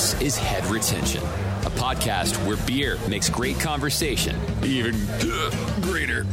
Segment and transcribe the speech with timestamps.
[0.00, 4.34] This is Head Retention, a podcast where beer makes great conversation
[4.64, 4.94] even
[5.82, 6.24] greater.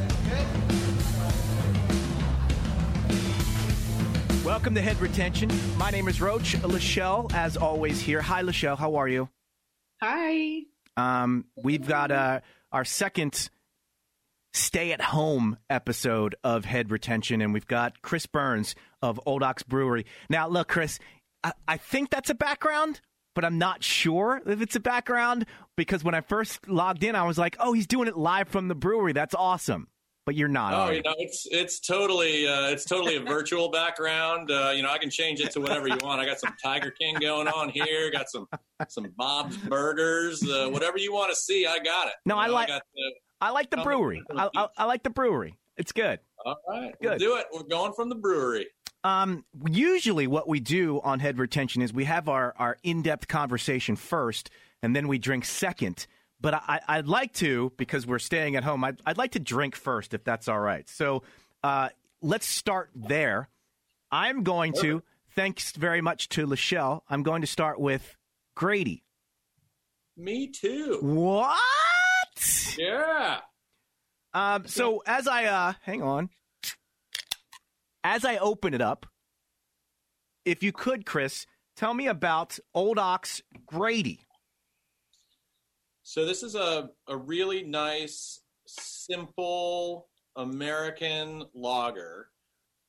[4.46, 5.52] Welcome to Head Retention.
[5.75, 6.54] My name is Roach.
[6.54, 8.21] Lachelle, as always, here.
[8.21, 8.78] Hi, Lachelle.
[8.78, 9.28] How are you?
[10.02, 10.61] Hi.
[10.96, 12.39] Um, we've got uh,
[12.71, 13.50] our second
[14.54, 19.64] stay at home episode of Head Retention, and we've got Chris Burns of Old Ox
[19.64, 20.06] Brewery.
[20.29, 21.00] Now, look, Chris,
[21.43, 23.02] I, I think that's a background,
[23.37, 27.21] but I'm not sure if it's a background because when I first logged in, I
[27.21, 29.13] was like, oh, he's doing it live from the brewery.
[29.13, 29.89] That's awesome.
[30.25, 30.73] But you're not.
[30.73, 34.50] Oh, you know, it's it's totally uh, it's totally a virtual background.
[34.50, 36.19] Uh, you know, I can change it to whatever you want.
[36.19, 38.09] I got some Tiger King going on here.
[38.11, 38.47] Got some
[38.89, 40.41] some Bob's Burgers.
[40.44, 42.13] Uh, whatever you want to see, I got it.
[42.25, 44.23] No, You I like- got the- I like the brewery.
[44.35, 45.59] I, I, I like the brewery.
[45.77, 46.19] It's good.
[46.44, 47.09] all right, Good.
[47.09, 47.45] we'll do it.
[47.53, 48.66] We're going from the brewery.
[49.03, 53.28] Um, usually, what we do on head retention is we have our, our in depth
[53.28, 54.50] conversation first,
[54.81, 56.08] and then we drink second.
[56.40, 59.75] But I, I'd like to, because we're staying at home, I'd, I'd like to drink
[59.75, 60.88] first, if that's all right.
[60.88, 61.23] So
[61.64, 61.90] uh,
[62.22, 63.50] let's start there.
[64.12, 65.02] I'm going to,
[65.36, 68.16] thanks very much to Lachelle, I'm going to start with
[68.56, 69.03] Grady.
[70.16, 71.00] Me too.
[71.02, 71.58] What?
[72.78, 73.40] Yeah.
[74.34, 76.30] Um, so as I uh, hang on,
[78.08, 79.05] as I open it up,
[80.45, 84.22] if you could, Chris, tell me about Old Ox Grady.
[86.03, 92.30] So this is a a really nice, simple American lager.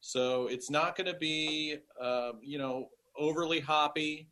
[0.01, 4.31] So it's not going to be, uh, you know, overly hoppy.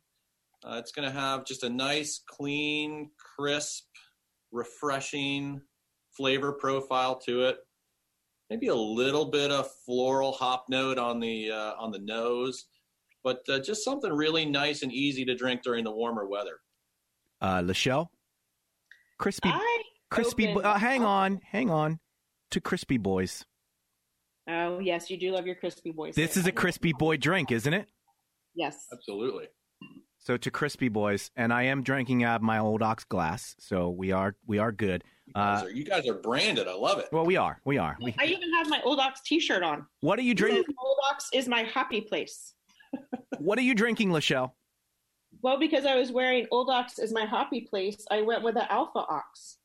[0.63, 3.83] Uh, it's going to have just a nice, clean, crisp,
[4.53, 5.61] refreshing
[6.15, 7.57] flavor profile to it.
[8.49, 12.65] Maybe a little bit of floral hop note on the uh, on the nose,
[13.23, 16.59] but uh, just something really nice and easy to drink during the warmer weather.
[17.41, 18.07] Uh, Lachelle,
[19.17, 20.47] crispy, I crispy.
[20.47, 21.99] opened- Uh, hang on, hang on,
[22.51, 23.45] to crispy boys.
[24.49, 26.15] Oh yes, you do love your crispy boys.
[26.15, 27.89] This is a crispy boy drink, isn't it?
[28.55, 28.87] Yes.
[28.93, 29.47] Absolutely.
[30.19, 33.89] So to crispy boys, and I am drinking out of my Old Ox glass, so
[33.89, 35.03] we are we are good.
[35.27, 36.67] You guys, Uh, are, you guys are branded.
[36.67, 37.09] I love it.
[37.11, 37.97] well, we are, we are.
[38.01, 39.85] We, I even have my Old Ox T-shirt on.
[40.01, 40.63] what are you drinking?
[40.79, 42.53] Old Ox is my happy place.
[43.39, 44.51] What are you drinking, Lachelle?
[45.43, 48.71] Well, because I was wearing Old Ox is my happy place, I went with the
[48.71, 49.57] Alpha Ox,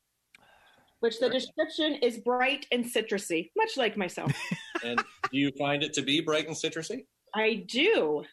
[0.99, 4.31] which the description is bright and citrusy, much like myself.
[4.83, 4.99] And
[5.31, 7.05] do you find it to be bright and citrusy?
[7.33, 8.25] I do.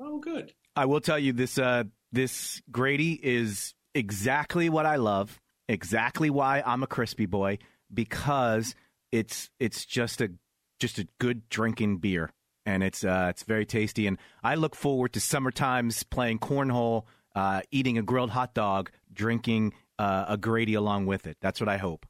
[0.00, 0.52] Oh, good.
[0.74, 6.62] I will tell you this uh this Grady is exactly what I love, exactly why
[6.64, 7.58] I'm a crispy boy
[7.92, 8.74] because
[9.12, 10.30] it's it's just a
[10.80, 12.30] just a good drinking beer
[12.66, 17.04] and it's uh it's very tasty and I look forward to summer times playing cornhole,
[17.34, 21.36] uh eating a grilled hot dog, drinking uh, a Grady along with it.
[21.40, 22.06] That's what I hope.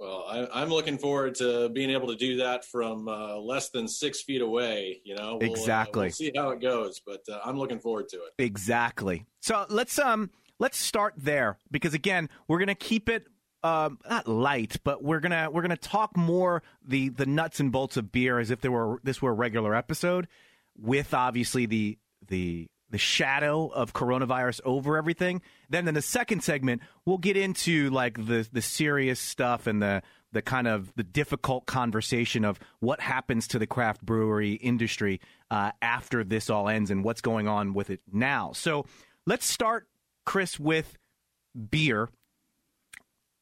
[0.00, 3.86] Well, I, I'm looking forward to being able to do that from uh, less than
[3.86, 5.00] six feet away.
[5.04, 6.04] You know, We'll, uh, Exactly.
[6.06, 8.32] we'll see how it goes, but uh, I'm looking forward to it.
[8.42, 9.24] Exactly.
[9.40, 13.26] So let's um let's start there because again we're gonna keep it
[13.64, 17.96] um not light, but we're gonna we're gonna talk more the the nuts and bolts
[17.96, 20.28] of beer as if there were this were a regular episode,
[20.78, 21.98] with obviously the
[22.28, 25.42] the the shadow of coronavirus over everything.
[25.68, 30.02] Then in the second segment we'll get into like the the serious stuff and the
[30.32, 35.72] the kind of the difficult conversation of what happens to the craft brewery industry uh,
[35.82, 38.52] after this all ends and what's going on with it now.
[38.52, 38.86] So
[39.26, 39.88] let's start,
[40.30, 40.96] Chris, with
[41.72, 42.08] beer.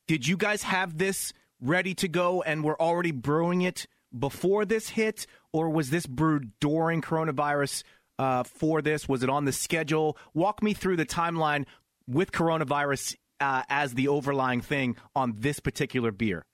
[0.07, 3.87] Did you guys have this ready to go and were already brewing it
[4.19, 7.83] before this hit, or was this brewed during coronavirus
[8.19, 9.07] uh, for this?
[9.07, 10.17] Was it on the schedule?
[10.33, 11.67] Walk me through the timeline
[12.07, 16.47] with coronavirus uh, as the overlying thing on this particular beer.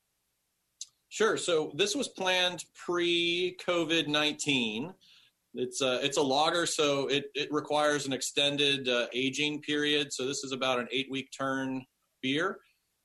[1.10, 1.36] Sure.
[1.36, 4.94] So this was planned pre COVID 19.
[5.54, 10.12] It's a, it's a lager, so it, it requires an extended uh, aging period.
[10.12, 11.84] So this is about an eight week turn
[12.22, 12.58] beer.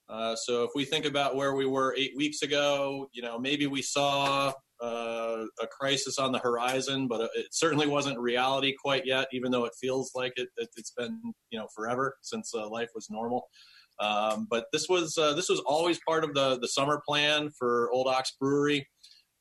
[0.09, 3.67] Uh, so if we think about where we were eight weeks ago, you know, maybe
[3.67, 4.51] we saw
[4.81, 9.65] uh, a crisis on the horizon, but it certainly wasn't reality quite yet, even though
[9.65, 13.49] it feels like it, it, has been, you know, forever since uh, life was normal.
[13.99, 17.91] Um, but this was uh, this was always part of the the summer plan for
[17.91, 18.87] Old Ox Brewery.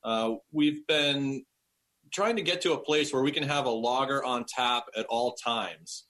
[0.03, 1.45] Uh, we've been
[2.11, 5.05] trying to get to a place where we can have a lager on tap at
[5.07, 6.05] all times,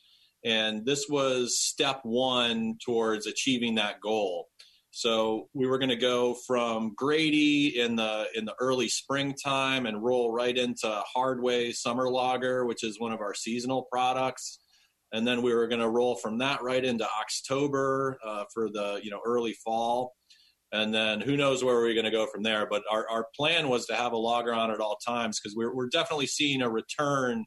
[0.46, 4.48] and this was step one towards achieving that goal.
[4.92, 10.04] So we were going to go from Grady in the in the early springtime and
[10.04, 14.60] roll right into Hardway Summer Lager, which is one of our seasonal products.
[15.12, 19.00] and then we were going to roll from that right into October uh, for the
[19.04, 20.16] you know early fall,
[20.71, 22.68] and then who knows where we're going to go from there.
[22.69, 25.74] But our, our plan was to have a lager on at all times because we're
[25.74, 27.45] we're definitely seeing a return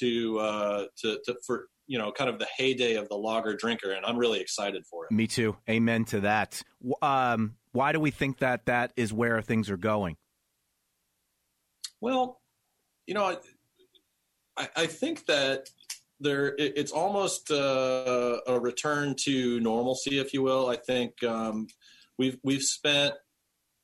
[0.00, 3.92] to uh, to, to for you know kind of the heyday of the lager drinker,
[3.92, 5.12] and I'm really excited for it.
[5.12, 5.56] Me too.
[5.68, 6.62] Amen to that.
[7.00, 10.16] Um, why do we think that that is where things are going?
[12.00, 12.40] Well,
[13.06, 13.36] you know,
[14.56, 15.68] I, I think that
[16.20, 20.68] there it's almost uh, a return to normalcy, if you will.
[20.68, 21.66] I think um,
[22.18, 23.14] we've we've spent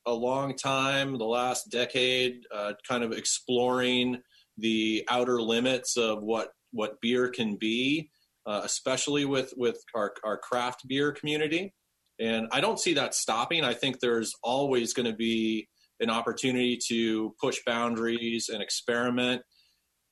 [0.05, 4.21] a long time, the last decade, uh, kind of exploring
[4.57, 8.09] the outer limits of what what beer can be,
[8.45, 11.73] uh, especially with with our, our craft beer community.
[12.19, 13.63] And I don't see that stopping.
[13.63, 15.69] I think there's always going to be
[16.01, 19.41] an opportunity to push boundaries and experiment.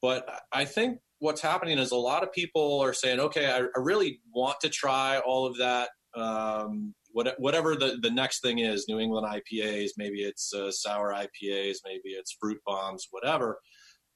[0.01, 3.79] But I think what's happening is a lot of people are saying, okay, I, I
[3.79, 5.89] really want to try all of that.
[6.15, 11.11] Um, what, whatever the, the next thing is, New England IPAs, maybe it's uh, sour
[11.11, 13.57] IPAs, maybe it's fruit bombs, whatever.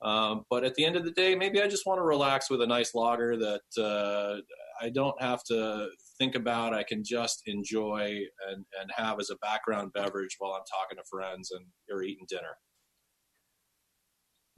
[0.04, 2.62] Um, but at the end of the day, maybe I just want to relax with
[2.62, 4.42] a nice lager that uh,
[4.80, 5.88] I don't have to
[6.20, 6.76] think about.
[6.76, 11.04] I can just enjoy and, and have as a background beverage while I'm talking to
[11.10, 12.56] friends and or eating dinner.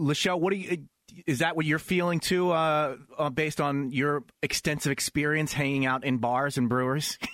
[0.01, 0.87] Lachelle, what do you?
[1.25, 6.03] Is that what you're feeling too, uh, uh, based on your extensive experience hanging out
[6.03, 7.17] in bars and brewers?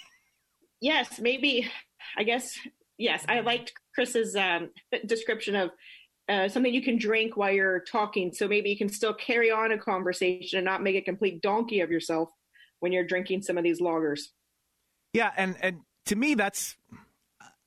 [0.81, 1.69] yes, maybe.
[2.17, 2.57] I guess
[2.97, 3.23] yes.
[3.27, 4.69] I liked Chris's um,
[5.05, 5.71] description of
[6.27, 8.33] uh, something you can drink while you're talking.
[8.33, 11.81] So maybe you can still carry on a conversation and not make a complete donkey
[11.81, 12.29] of yourself
[12.79, 14.21] when you're drinking some of these lagers.
[15.13, 16.77] Yeah, and and to me, that's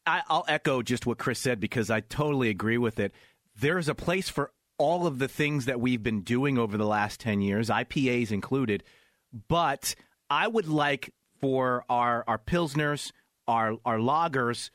[0.07, 3.13] I, I'll echo just what Chris said because I totally agree with it.
[3.59, 7.21] There's a place for all of the things that we've been doing over the last
[7.21, 8.83] 10 years, IPAs included.
[9.49, 9.95] But
[10.29, 11.13] I would like
[11.43, 13.13] for our, our Pilsners,
[13.47, 14.71] our, our lagers,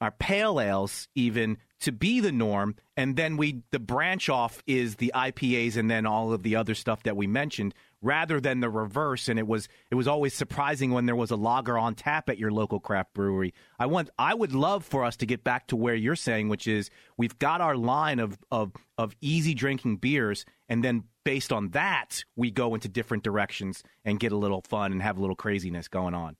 [0.00, 2.76] our pale ales even to be the norm.
[2.96, 6.74] And then we, the branch off is the IPAs and then all of the other
[6.74, 9.28] stuff that we mentioned rather than the reverse.
[9.28, 12.38] And it was it was always surprising when there was a lager on tap at
[12.38, 13.54] your local craft brewery.
[13.78, 16.66] I want I would love for us to get back to where you're saying, which
[16.66, 21.70] is we've got our line of of of easy drinking beers, and then based on
[21.70, 25.36] that, we go into different directions and get a little fun and have a little
[25.36, 26.36] craziness going on.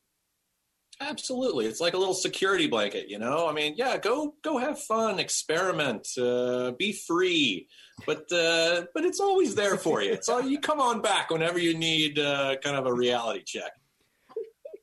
[1.08, 3.48] Absolutely, it's like a little security blanket, you know.
[3.48, 7.66] I mean, yeah, go go have fun, experiment, uh, be free,
[8.06, 10.12] but uh, but it's always there for you.
[10.12, 13.72] It's you come on back whenever you need uh, kind of a reality check.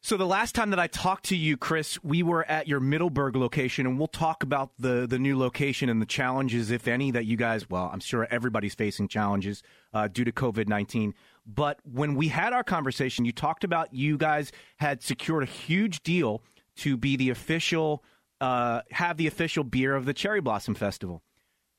[0.01, 3.35] So the last time that I talked to you, Chris, we were at your Middleburg
[3.35, 7.25] location, and we'll talk about the the new location and the challenges, if any, that
[7.25, 7.69] you guys.
[7.69, 9.61] Well, I'm sure everybody's facing challenges
[9.93, 11.13] uh, due to COVID nineteen.
[11.51, 16.03] But when we had our conversation, you talked about you guys had secured a huge
[16.03, 16.43] deal
[16.77, 18.03] to be the official,
[18.39, 21.23] uh, have the official beer of the Cherry Blossom Festival.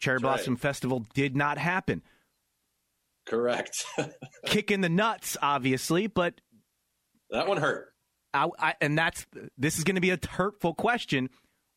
[0.00, 0.61] Cherry That's Blossom right.
[0.61, 2.02] Festival did not happen.
[3.26, 3.84] Correct.
[4.46, 6.40] Kicking the nuts, obviously, but
[7.31, 7.93] that one hurt.
[8.34, 9.26] I, I, and that's
[9.56, 11.31] this is going to be a hurtful question.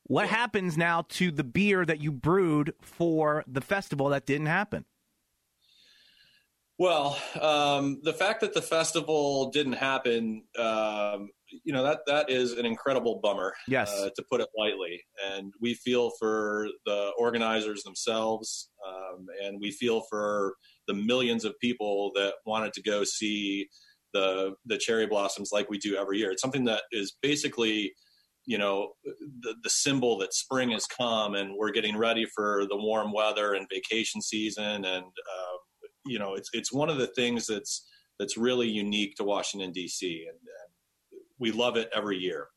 [0.05, 0.35] What yeah.
[0.35, 4.85] happens now to the beer that you brewed for the festival that didn't happen?
[6.79, 11.29] Well, um, the fact that the festival didn't happen, um,
[11.63, 13.53] you know, that that is an incredible bummer.
[13.67, 14.99] Yes, uh, to put it lightly.
[15.31, 20.55] And we feel for the organizers themselves, um, and we feel for
[20.87, 23.67] the millions of people that wanted to go see
[24.13, 26.31] the the cherry blossoms like we do every year.
[26.31, 27.93] It's something that is basically
[28.45, 28.93] you know
[29.41, 33.53] the, the symbol that spring has come and we're getting ready for the warm weather
[33.53, 35.57] and vacation season and uh,
[36.05, 37.87] you know, it's it's one of the things that's
[38.19, 40.25] that's really unique to Washington D.C.
[40.27, 42.47] and, and we love it every year.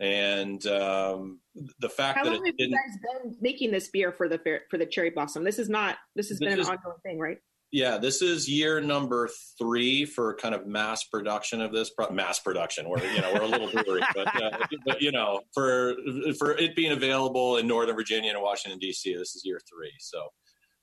[0.00, 1.40] And um,
[1.80, 4.78] the fact How that long have you guys been making this beer for the for
[4.78, 5.42] the cherry blossom?
[5.42, 7.38] This is not this has this been an ongoing thing, right?
[7.70, 12.38] Yeah, this is year number three for kind of mass production of this pro- mass
[12.38, 12.88] production.
[12.88, 15.94] We're you know we're a little brewery, but, uh, but you know for
[16.38, 19.14] for it being available in Northern Virginia and Washington D.C.
[19.14, 19.92] This is year three.
[19.98, 20.28] So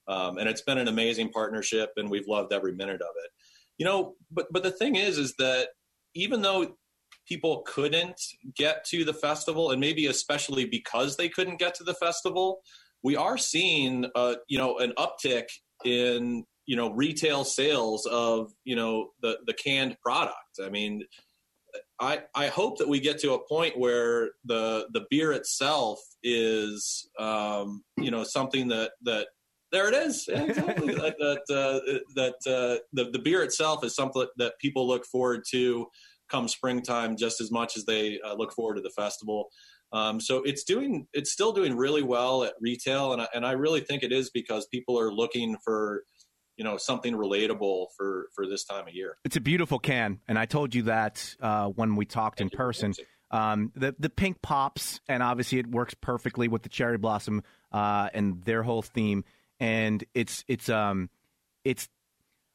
[0.07, 3.31] um, and it's been an amazing partnership, and we've loved every minute of it.
[3.77, 5.69] You know, but but the thing is, is that
[6.13, 6.75] even though
[7.27, 8.21] people couldn't
[8.55, 12.61] get to the festival, and maybe especially because they couldn't get to the festival,
[13.03, 15.45] we are seeing, uh, you know, an uptick
[15.83, 20.59] in you know retail sales of you know the the canned product.
[20.63, 21.03] I mean,
[21.99, 27.07] I I hope that we get to a point where the the beer itself is
[27.19, 29.27] um, you know something that that
[29.75, 30.25] There it is.
[30.29, 30.93] Yeah, exactly.
[30.95, 35.43] that that, uh, that uh, the the beer itself is something that people look forward
[35.51, 35.87] to
[36.29, 39.49] come springtime just as much as they uh, look forward to the festival.
[39.91, 43.51] Um, so it's doing it's still doing really well at retail, and I, and I
[43.51, 46.03] really think it is because people are looking for
[46.55, 49.17] you know something relatable for for this time of year.
[49.25, 52.57] It's a beautiful can, and I told you that uh, when we talked Thank in
[52.57, 52.93] person.
[53.29, 58.07] Um, the the pink pops, and obviously it works perfectly with the cherry blossom uh,
[58.13, 59.25] and their whole theme.
[59.59, 61.09] And it's it's um
[61.63, 61.87] it's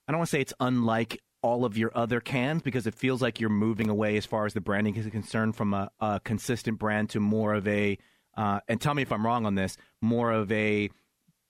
[0.07, 3.23] I don't want to say it's unlike all of your other cans because it feels
[3.23, 6.79] like you're moving away as far as the branding is concerned from a, a consistent
[6.79, 7.97] brand to more of a
[8.37, 10.91] uh, and tell me if I'm wrong on this more of a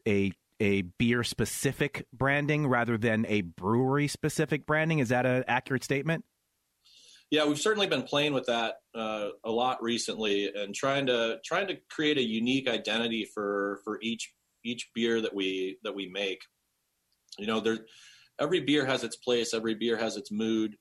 [0.06, 4.98] a a beer specific branding rather than a brewery specific branding.
[4.98, 6.24] Is that an accurate statement?
[7.30, 11.68] Yeah, we've certainly been playing with that uh, a lot recently and trying to trying
[11.68, 16.40] to create a unique identity for for each each beer that we that we make.
[17.38, 17.78] You know, there
[18.40, 20.76] every beer has its place, every beer has its mood,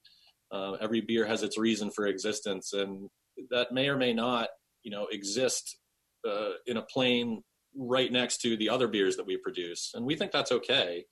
[0.52, 3.10] uh, every beer has its reason for existence, and
[3.52, 4.50] that may or may not,
[4.84, 5.78] you know, exist
[6.28, 7.42] uh, in a plane
[7.76, 11.06] right next to the other beers that we produce, and we think that's okay.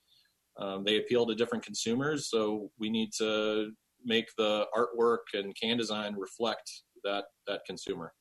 [0.60, 3.72] Um, they appeal to different consumers, so we need to
[4.04, 6.72] make the artwork and can design reflect
[7.04, 8.14] that that consumer.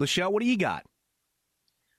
[0.00, 0.84] Lachelle, what do you got?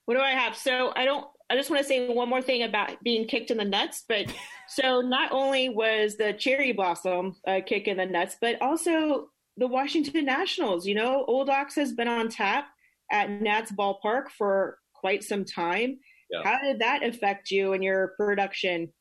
[0.05, 0.55] What do I have?
[0.55, 1.25] So I don't.
[1.49, 4.03] I just want to say one more thing about being kicked in the nuts.
[4.07, 4.33] But
[4.67, 9.67] so not only was the cherry blossom a kick in the nuts, but also the
[9.67, 10.87] Washington Nationals.
[10.87, 12.67] You know, Old Ox has been on tap
[13.11, 15.99] at Nats Ballpark for quite some time.
[16.31, 16.41] Yeah.
[16.43, 18.91] How did that affect you and your production?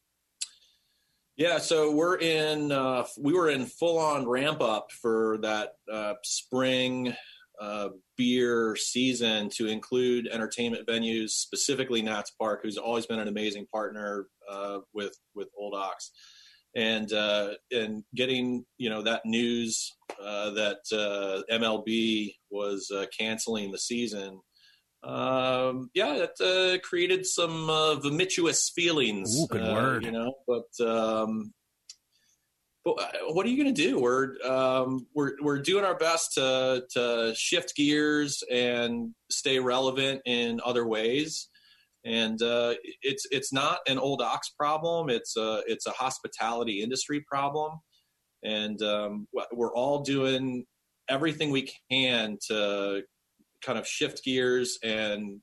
[1.37, 2.71] Yeah, so we're in.
[2.71, 7.15] Uh, we were in full on ramp up for that uh, spring
[7.61, 13.66] uh, beer season to include entertainment venues, specifically Nats Park, who's always been an amazing
[13.73, 16.11] partner uh, with with Old Ox,
[16.75, 19.92] and uh, and getting you know that news
[20.23, 24.40] uh, that uh, MLB was uh, canceling the season.
[25.02, 27.66] Um, yeah, it created some
[28.02, 29.38] vomitous feelings.
[29.38, 30.04] Ooh, good word.
[30.04, 31.63] You know, but um, uh,
[32.85, 33.99] what are you going to do?
[33.99, 40.61] We're um, we're we're doing our best to to shift gears and stay relevant in
[40.64, 41.49] other ways.
[42.05, 45.09] And uh, it's it's not an old ox problem.
[45.09, 47.81] It's a it's a hospitality industry problem,
[48.43, 50.67] and um, we're all doing
[51.09, 53.03] everything we can to
[53.62, 55.41] kind of shift gears and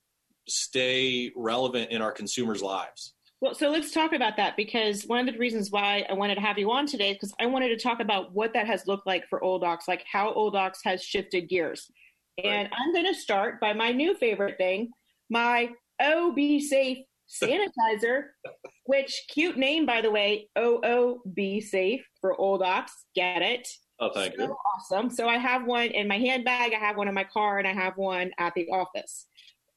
[0.47, 3.15] stay relevant in our consumers' lives.
[3.41, 6.41] Well, so let's talk about that because one of the reasons why I wanted to
[6.41, 9.07] have you on today is because I wanted to talk about what that has looked
[9.07, 11.89] like for Old Ox, like how Old Ox has shifted gears.
[12.37, 12.51] Right.
[12.51, 14.91] And I'm going to start by my new favorite thing,
[15.31, 18.25] my OB Safe sanitizer,
[18.85, 22.93] which cute name by the way, OOB Safe for Old Ox.
[23.15, 23.67] Get it?
[23.99, 24.55] Oh, thank so you.
[24.75, 25.09] Awesome.
[25.09, 27.73] So I have one in my handbag, I have one in my car, and I
[27.73, 29.25] have one at the office.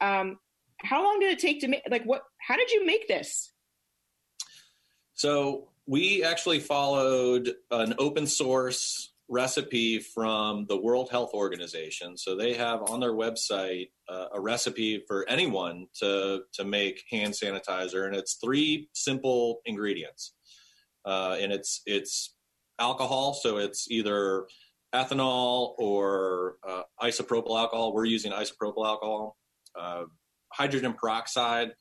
[0.03, 0.37] Um,
[0.79, 1.83] how long did it take to make?
[1.91, 2.25] Like, what?
[2.47, 3.54] How did you make this?
[5.15, 12.17] So we actually followed an open source recipe from the World Health Organization.
[12.17, 17.33] So they have on their website uh, a recipe for anyone to to make hand
[17.33, 20.35] sanitizer, and it's three simple ingredients.
[21.05, 22.35] Uh, and it's it's
[22.79, 24.47] alcohol, so it's either
[24.95, 27.93] ethanol or uh, isopropyl alcohol.
[27.93, 29.37] We're using isopropyl alcohol,
[29.79, 30.05] uh,
[30.53, 31.73] hydrogen peroxide,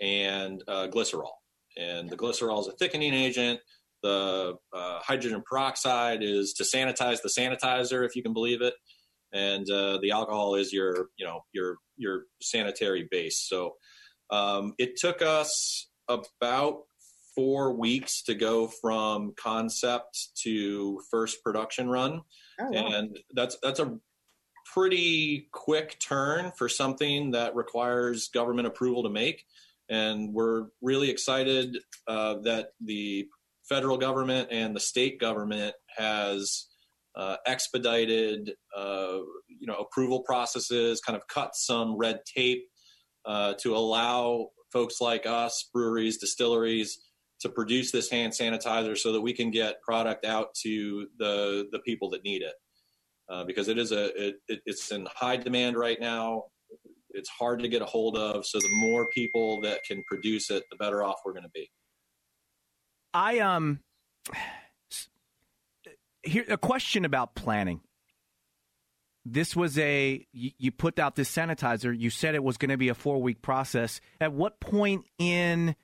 [0.00, 1.32] and uh, glycerol
[1.76, 3.60] and the glycerol is a thickening agent.
[4.02, 8.74] The uh, hydrogen peroxide is to sanitize the sanitizer, if you can believe it,
[9.32, 13.38] and uh, the alcohol is your, you know, your your sanitary base.
[13.38, 13.76] So
[14.30, 16.82] um, it took us about
[17.34, 22.22] four weeks to go from concept to first production run,
[22.60, 22.92] oh, wow.
[22.92, 23.98] and that's that's a
[24.72, 29.44] pretty quick turn for something that requires government approval to make
[29.88, 31.76] and we're really excited
[32.08, 33.26] uh, that the
[33.68, 36.66] federal government and the state government has
[37.16, 42.64] uh, expedited, uh, you know, approval processes, kind of cut some red tape
[43.24, 46.98] uh, to allow folks like us, breweries, distilleries,
[47.40, 51.78] to produce this hand sanitizer so that we can get product out to the the
[51.80, 52.54] people that need it.
[53.30, 56.44] Uh, because it is a it, it's in high demand right now
[57.14, 58.44] it's hard to get a hold of.
[58.46, 61.70] So the more people that can produce it, the better off we're going to be.
[63.12, 63.80] I um
[66.22, 67.80] here a question about planning.
[69.24, 71.98] This was a you, you put out this sanitizer.
[71.98, 74.00] You said it was going to be a four week process.
[74.20, 75.76] At what point in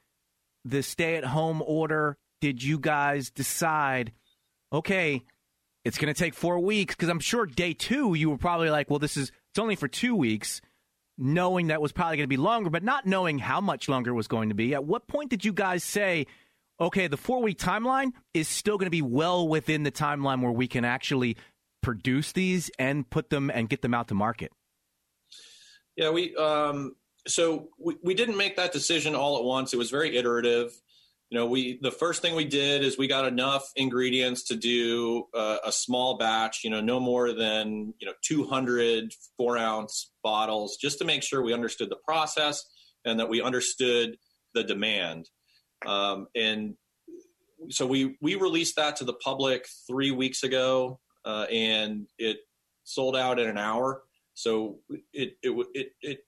[0.65, 4.13] the stay at home order did you guys decide,
[4.73, 5.23] okay,
[5.85, 6.95] it's going to take four weeks?
[6.95, 9.89] Because I'm sure day two, you were probably like, well, this is, it's only for
[9.89, 10.61] two weeks,
[11.21, 14.15] knowing that was probably going to be longer, but not knowing how much longer it
[14.15, 14.75] was going to be.
[14.75, 16.27] At what point did you guys say,
[16.81, 20.51] okay, the four week timeline is still going to be well within the timeline where
[20.51, 21.37] we can actually
[21.83, 24.51] produce these and put them and get them out to market?
[25.97, 26.97] Yeah, we, um,
[27.27, 29.75] so we, we didn't make that decision all at once.
[29.75, 30.73] It was very iterative.
[31.31, 35.27] You know, we the first thing we did is we got enough ingredients to do
[35.33, 36.65] uh, a small batch.
[36.65, 41.41] You know, no more than you know 200 four ounce bottles, just to make sure
[41.43, 42.65] we understood the process
[43.05, 44.17] and that we understood
[44.55, 45.29] the demand.
[45.87, 46.75] Um, and
[47.69, 52.39] so we we released that to the public three weeks ago, uh, and it
[52.83, 54.03] sold out in an hour.
[54.35, 54.81] So
[55.13, 56.19] it it it it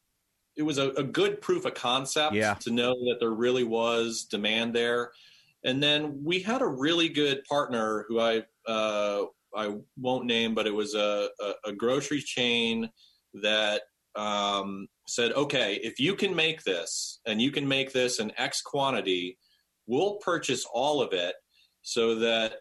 [0.56, 2.54] it was a, a good proof of concept yeah.
[2.54, 5.12] to know that there really was demand there.
[5.64, 10.66] And then we had a really good partner who I uh, I won't name, but
[10.66, 12.90] it was a, a, a grocery chain
[13.42, 13.82] that
[14.14, 18.62] um, said, okay, if you can make this and you can make this in X
[18.62, 19.38] quantity,
[19.86, 21.34] we'll purchase all of it
[21.82, 22.54] so that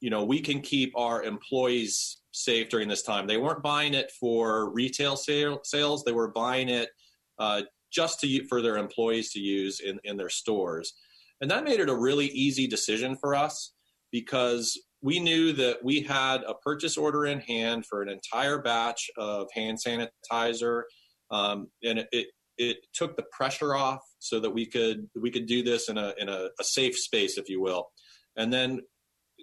[0.00, 3.26] you know we can keep our employees safe during this time.
[3.26, 6.90] They weren't buying it for retail sale, sales; they were buying it
[7.38, 7.62] uh,
[7.92, 10.94] just to for their employees to use in, in their stores.
[11.40, 13.72] And that made it a really easy decision for us
[14.10, 19.10] because we knew that we had a purchase order in hand for an entire batch
[19.18, 20.82] of hand sanitizer,
[21.30, 22.26] um, and it, it,
[22.56, 26.14] it took the pressure off so that we could we could do this in a
[26.18, 27.88] in a, a safe space, if you will.
[28.36, 28.80] And then,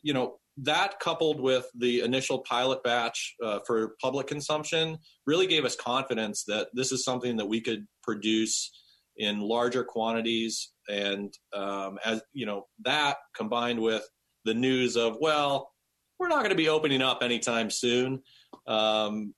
[0.02, 5.66] you know, that coupled with the initial pilot batch uh, for public consumption really gave
[5.66, 8.72] us confidence that this is something that we could produce
[9.18, 10.72] in larger quantities.
[10.90, 14.08] And um, as you know that combined with
[14.44, 15.72] the news of well
[16.20, 18.22] we're not going to be opening up anytime soon
[18.68, 19.34] um,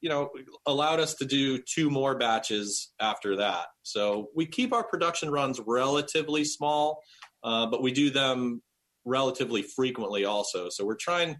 [0.00, 0.30] you know
[0.66, 3.66] allowed us to do two more batches after that.
[3.82, 7.02] So we keep our production runs relatively small
[7.42, 8.62] uh, but we do them
[9.10, 10.68] relatively frequently also.
[10.70, 11.36] So we're trying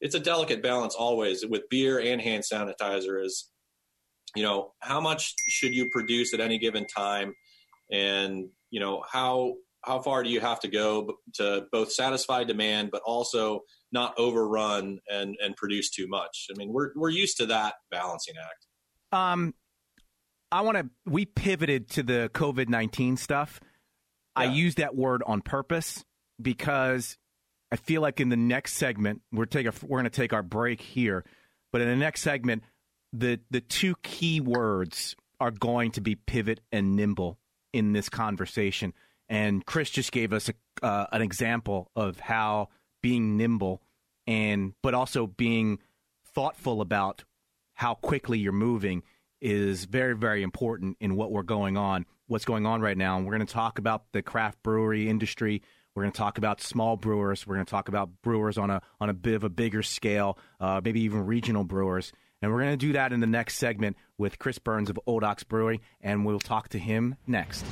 [0.00, 3.50] it's a delicate balance always with beer and hand sanitizer is
[4.34, 7.34] you know how much should you produce at any given time?
[7.92, 12.90] And you know how how far do you have to go to both satisfy demand
[12.90, 13.60] but also
[13.92, 16.48] not overrun and and produce too much?
[16.50, 18.66] I mean we're we're used to that balancing act.
[19.12, 19.54] Um
[20.50, 23.60] i want to we pivoted to the covid-19 stuff.
[23.62, 24.42] Yeah.
[24.42, 26.04] i use that word on purpose
[26.40, 27.16] because
[27.70, 30.42] I feel like in the next segment we're take a, we're going to take our
[30.42, 31.24] break here,
[31.72, 32.62] but in the next segment
[33.12, 37.38] the the two key words are going to be pivot and nimble
[37.72, 38.92] in this conversation.
[39.28, 42.68] And Chris just gave us a, uh, an example of how
[43.02, 43.82] being nimble
[44.26, 45.78] and but also being
[46.34, 47.24] thoughtful about
[47.74, 49.02] how quickly you're moving
[49.40, 53.26] is very very important in what we're going on what's going on right now and
[53.26, 55.60] we're going to talk about the craft brewery industry
[55.94, 57.46] we're going to talk about small brewers.
[57.46, 60.38] We're going to talk about brewers on a on a bit of a bigger scale,
[60.60, 62.12] uh, maybe even regional brewers.
[62.42, 65.24] And we're going to do that in the next segment with Chris Burns of Old
[65.24, 67.64] Ox Brewing, and we'll talk to him next.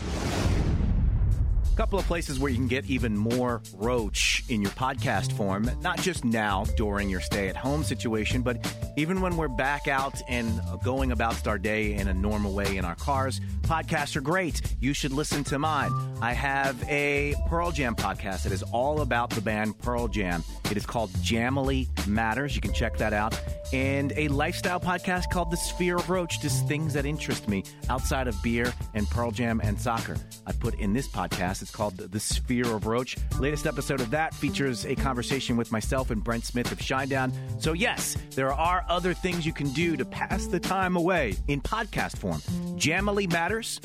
[1.72, 5.70] A couple of places where you can get even more Roach in your podcast form,
[5.80, 8.58] not just now during your stay at home situation, but
[8.98, 12.84] even when we're back out and going about our day in a normal way in
[12.84, 13.40] our cars.
[13.62, 14.60] Podcasts are great.
[14.80, 15.90] You should listen to mine.
[16.20, 20.44] I have a Pearl Jam podcast that is all about the band Pearl Jam.
[20.70, 22.54] It is called Jamily Matters.
[22.54, 23.40] You can check that out.
[23.72, 28.28] And a lifestyle podcast called The Sphere of Roach, just things that interest me outside
[28.28, 30.16] of beer and Pearl Jam and soccer.
[30.46, 33.16] I put in this podcast it's called The Sphere of Roach.
[33.38, 37.32] Latest episode of that features a conversation with myself and Brent Smith of Shinedown.
[37.62, 41.62] So, yes, there are other things you can do to pass the time away in
[41.62, 42.40] podcast form.
[42.76, 43.80] Jamily Matters,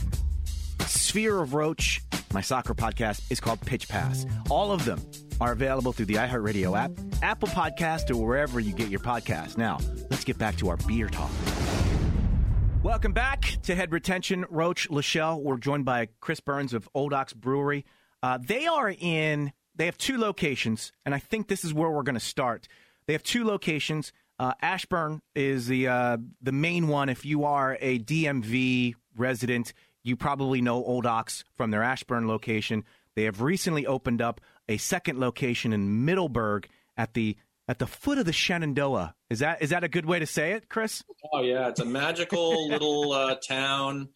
[0.82, 2.02] Sphere of Roach,
[2.34, 4.26] my soccer podcast is called Pitch Pass.
[4.50, 5.02] All of them
[5.40, 9.58] are available through the iHeartRadio app, Apple Podcast, or wherever you get your podcast.
[9.58, 9.78] Now,
[10.10, 11.32] let's get back to our beer talk.
[12.84, 14.46] Welcome back to Head Retention.
[14.50, 15.42] Roach Lachelle.
[15.42, 17.86] We're joined by Chris Burns of Old Ox Brewery.
[18.22, 19.52] Uh, they are in.
[19.76, 22.68] They have two locations, and I think this is where we're going to start.
[23.06, 24.12] They have two locations.
[24.40, 27.10] Uh, Ashburn is the uh, the main one.
[27.10, 29.74] If you are a DMV resident,
[30.08, 32.86] you probably know Old Ox from their Ashburn location.
[33.16, 34.40] They have recently opened up
[34.70, 37.36] a second location in Middleburg at the
[37.68, 39.16] at the foot of the Shenandoah.
[39.30, 41.04] Is that is that a good way to say it, Chris?
[41.34, 44.10] Oh yeah, it's a magical little uh, town.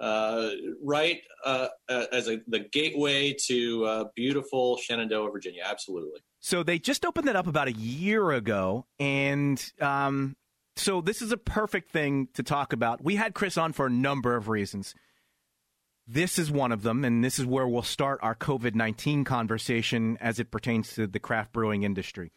[0.00, 0.50] uh,
[0.82, 5.62] right uh, as a, the gateway to uh, beautiful Shenandoah, Virginia.
[5.64, 6.20] Absolutely.
[6.40, 10.36] So they just opened that up about a year ago, and um,
[10.76, 13.02] so this is a perfect thing to talk about.
[13.02, 14.94] We had Chris on for a number of reasons.
[16.08, 20.16] This is one of them, and this is where we'll start our COVID 19 conversation
[20.20, 22.32] as it pertains to the craft brewing industry.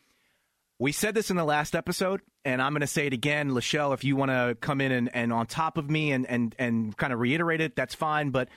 [0.80, 3.52] We said this in the last episode, and I'm going to say it again.
[3.52, 6.56] Lachelle, if you want to come in and, and on top of me and, and,
[6.58, 8.32] and kind of reiterate it, that's fine.
[8.32, 8.48] But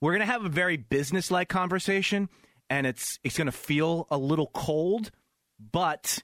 [0.00, 2.28] we're going to have a very business like conversation,
[2.70, 5.10] and it's, it's going to feel a little cold,
[5.58, 6.20] but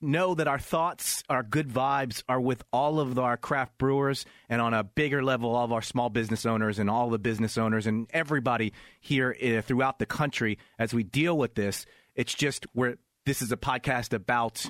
[0.00, 4.60] know that our thoughts, our good vibes are with all of our craft brewers and
[4.60, 7.86] on a bigger level, all of our small business owners and all the business owners
[7.86, 11.86] and everybody here uh, throughout the country as we deal with this.
[12.14, 14.66] It's just where this is a podcast about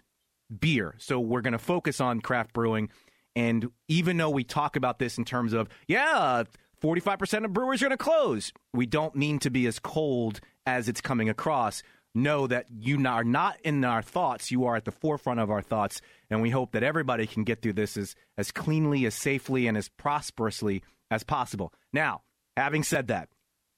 [0.59, 0.95] beer.
[0.99, 2.91] So we're going to focus on craft brewing.
[3.37, 6.43] And even though we talk about this in terms of, yeah,
[6.83, 10.89] 45% of brewers are going to close, we don't mean to be as cold as
[10.89, 11.83] it's coming across.
[12.15, 14.51] Know that you are not in our thoughts.
[14.51, 16.01] You are at the forefront of our thoughts.
[16.29, 19.77] And we hope that everybody can get through this as, as cleanly, as safely, and
[19.77, 21.73] as prosperously as possible.
[21.93, 22.23] Now,
[22.57, 23.29] having said that,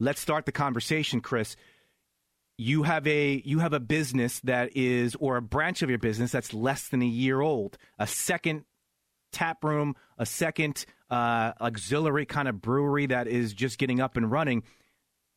[0.01, 1.57] let's start the conversation, Chris
[2.59, 6.33] you have a you have a business that is or a branch of your business
[6.33, 8.65] that's less than a year old a second
[9.33, 14.31] tap room a second uh, auxiliary kind of brewery that is just getting up and
[14.31, 14.63] running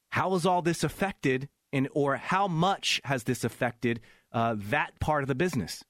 [0.09, 3.99] how has all this affected and or how much has this affected
[4.31, 5.83] uh, that part of the business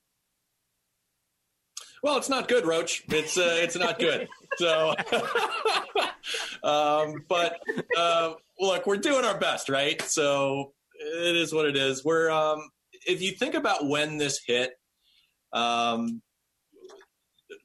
[2.06, 3.02] well, it's not good, Roach.
[3.10, 4.28] It's uh, it's not good.
[4.58, 4.94] So,
[6.64, 7.60] um, but
[7.98, 10.00] uh, look, we're doing our best, right?
[10.04, 12.06] So it is what it is.
[12.06, 12.70] We're um,
[13.08, 14.74] if you think about when this hit,
[15.52, 16.22] um,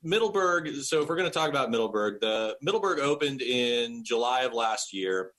[0.02, 0.74] Middleburg.
[0.84, 4.94] So if we're going to talk about Middleburg, the Middleburg opened in July of last
[4.94, 5.32] year,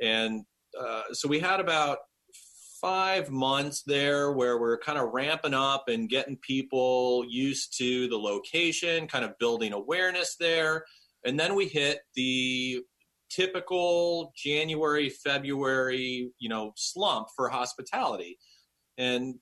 [0.00, 0.44] and
[0.80, 1.98] uh, so we had about
[2.84, 8.18] five months there where we're kind of ramping up and getting people used to the
[8.18, 10.84] location, kind of building awareness there.
[11.24, 12.82] And then we hit the
[13.30, 18.36] typical January, February, you know, slump for hospitality.
[18.98, 19.36] And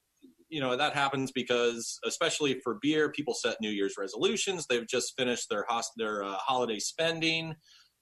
[0.48, 5.14] you know that happens because especially for beer people set new year's resolutions they've just
[5.16, 7.54] finished their host- their uh, holiday spending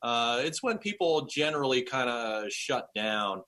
[0.03, 3.43] uh, it's when people generally kind of shut down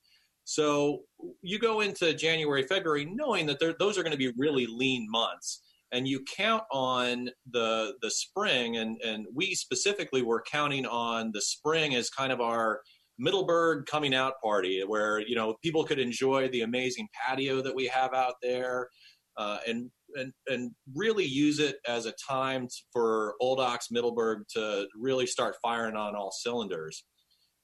[0.53, 1.01] so
[1.43, 5.63] you go into january february knowing that those are going to be really lean months
[5.93, 11.41] and you count on the the spring and and we specifically were counting on the
[11.41, 12.81] spring as kind of our
[13.19, 17.87] Middleburg coming out party where you know people could enjoy the amazing patio that we
[17.87, 18.89] have out there
[19.37, 24.87] uh, and and and really use it as a time for Old Ox Middleburg to
[24.99, 27.05] really start firing on all cylinders.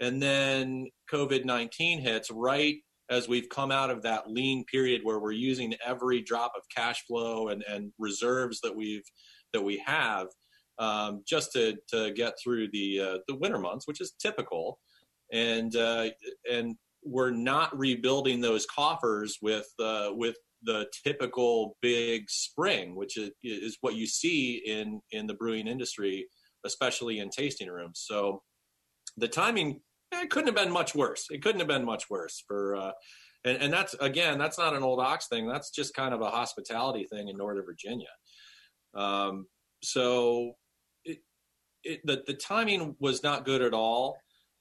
[0.00, 2.76] And then COVID 19 hits right
[3.11, 7.04] as we've come out of that lean period where we're using every drop of cash
[7.06, 9.04] flow and, and reserves that we've
[9.52, 10.26] that we have
[10.78, 14.78] um, just to, to get through the uh, the winter months, which is typical,
[15.32, 16.08] and uh,
[16.50, 23.30] and we're not rebuilding those coffers with uh, with the typical big spring, which is,
[23.42, 26.26] is what you see in in the brewing industry,
[26.64, 28.04] especially in tasting rooms.
[28.06, 28.42] So
[29.16, 29.80] the timing
[30.12, 31.27] it couldn't have been much worse.
[31.31, 32.92] It couldn't have been much worse for, uh,
[33.44, 35.47] and, and that's again, that's not an old ox thing.
[35.47, 38.09] That's just kind of a hospitality thing in Northern Virginia.
[38.94, 39.47] Um,
[39.83, 40.55] so
[41.05, 41.18] it,
[41.85, 44.16] it, the the timing was not good at all.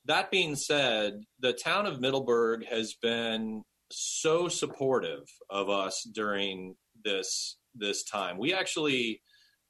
[0.05, 7.57] That being said, the town of Middleburg has been so supportive of us during this
[7.75, 8.37] this time.
[8.37, 9.21] We actually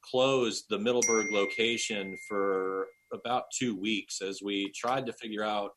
[0.03, 5.71] closed the Middleburg location for about two weeks as we tried to figure out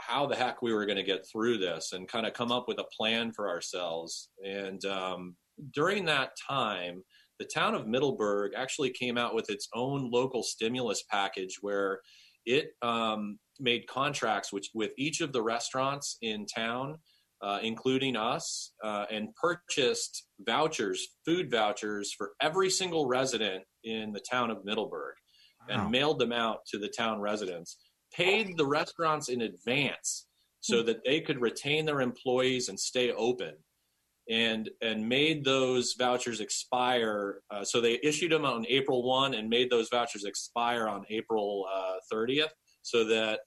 [0.00, 2.66] how the heck we were going to get through this and kind of come up
[2.68, 4.30] with a plan for ourselves.
[4.44, 5.36] And um,
[5.74, 7.02] during that time,
[7.38, 12.00] the town of Middleburg actually came out with its own local stimulus package where
[12.46, 16.98] it um, made contracts with each of the restaurants in town,
[17.42, 24.22] uh, including us, uh, and purchased vouchers, food vouchers for every single resident in the
[24.30, 25.14] town of Middleburg
[25.70, 27.78] and mailed them out to the town residents,
[28.14, 30.26] paid the restaurants in advance
[30.60, 30.86] so hmm.
[30.86, 33.54] that they could retain their employees and stay open.
[34.30, 37.40] And and made those vouchers expire.
[37.50, 41.64] Uh, so they issued them on April one and made those vouchers expire on April
[41.74, 42.52] uh, thirtieth,
[42.82, 43.40] so that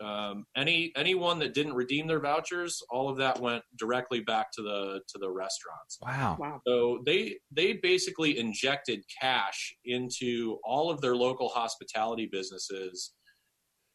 [0.00, 4.62] um, any anyone that didn't redeem their vouchers, all of that went directly back to
[4.62, 5.98] the to the restaurants.
[6.02, 6.36] Wow!
[6.38, 6.60] Wow!
[6.66, 13.12] So they they basically injected cash into all of their local hospitality businesses,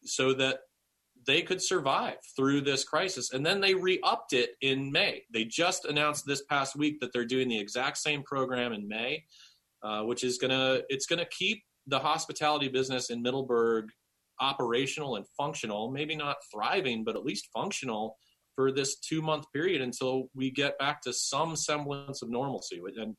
[0.03, 0.59] so that
[1.25, 3.33] they could survive through this crisis.
[3.33, 5.23] And then they re upped it in May.
[5.33, 9.23] They just announced this past week that they're doing the exact same program in May,
[9.83, 13.89] uh, which is gonna it's gonna keep the hospitality business in Middleburg
[14.39, 18.17] operational and functional, maybe not thriving, but at least functional
[18.55, 22.81] for this two month period until we get back to some semblance of normalcy.
[22.97, 23.15] And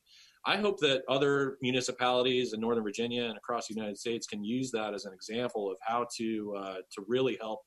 [0.47, 4.71] I hope that other municipalities in Northern Virginia and across the United States can use
[4.73, 7.61] that as an example of how to uh, to really help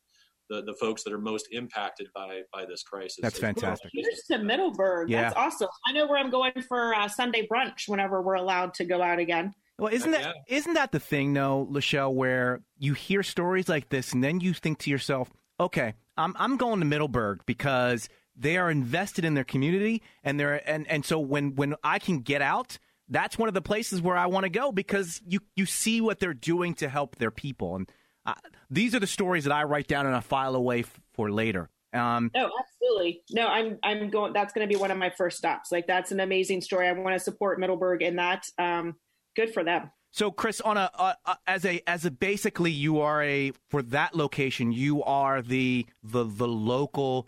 [0.49, 3.19] the, the folks that are most impacted by by this crisis.
[3.21, 3.89] That's fantastic.
[3.93, 5.09] Here's to Middleburg.
[5.09, 5.21] Yeah.
[5.21, 5.69] That's awesome.
[5.87, 9.19] I know where I'm going for uh, Sunday brunch whenever we're allowed to go out
[9.19, 9.53] again.
[9.81, 10.59] Well, isn't that yeah.
[10.67, 14.53] not that the thing though, Lachelle, where you hear stories like this and then you
[14.53, 19.43] think to yourself, okay, I'm I'm going to Middleburg because they are invested in their
[19.43, 22.77] community and they're and and so when when I can get out,
[23.09, 26.19] that's one of the places where I want to go because you you see what
[26.19, 27.91] they're doing to help their people and
[28.23, 28.35] uh,
[28.69, 31.71] these are the stories that I write down and I file away f- for later.
[31.91, 33.23] Um, no, absolutely.
[33.31, 34.33] No, I'm I'm going.
[34.33, 35.71] That's going to be one of my first stops.
[35.71, 36.87] Like that's an amazing story.
[36.87, 38.45] I want to support Middleburg in that.
[38.59, 38.95] Um,
[39.35, 39.91] good for them.
[40.11, 44.13] So, Chris, on a uh, as a as a basically, you are a for that
[44.13, 47.27] location, you are the the the local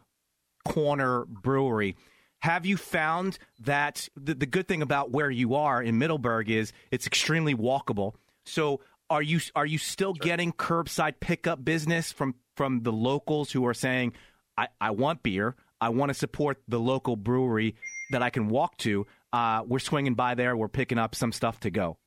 [0.66, 1.96] corner brewery.
[2.42, 6.74] Have you found that the, the good thing about where you are in Middleburg is
[6.92, 8.16] it's extremely walkable?
[8.46, 10.22] So, are you are you still sure.
[10.22, 14.14] getting curbside pickup business from from the locals who are saying,
[14.58, 17.76] I, I want beer, I want to support the local brewery
[18.12, 19.08] that I can walk to.
[19.34, 21.98] Uh, we're swinging by there, we're picking up some stuff to go.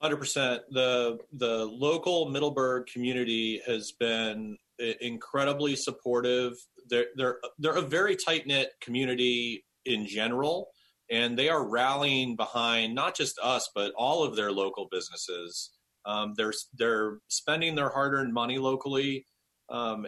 [0.00, 0.62] Hundred percent.
[0.70, 4.56] The the local Middleburg community has been
[5.00, 6.52] incredibly supportive.
[6.88, 10.68] They're they're they're a very tight knit community in general,
[11.10, 15.70] and they are rallying behind not just us but all of their local businesses.
[16.04, 19.26] Um, they're they're spending their hard earned money locally,
[19.70, 20.06] um,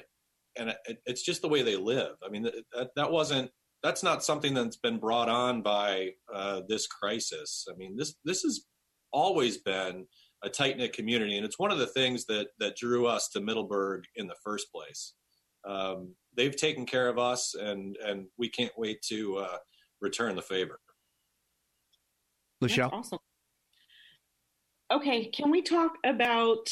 [0.56, 2.16] and it, it's just the way they live.
[2.24, 3.50] I mean that that wasn't
[3.82, 7.66] that's not something that's been brought on by uh, this crisis.
[7.70, 8.66] I mean this this is
[9.12, 10.06] always been
[10.42, 13.40] a tight knit community, and it's one of the things that that drew us to
[13.40, 15.14] Middleburg in the first place.
[15.66, 19.58] Um, they've taken care of us, and and we can't wait to uh,
[20.00, 20.80] return the favor.
[22.62, 23.18] Lachelle, awesome.
[24.90, 26.68] Okay, can we talk about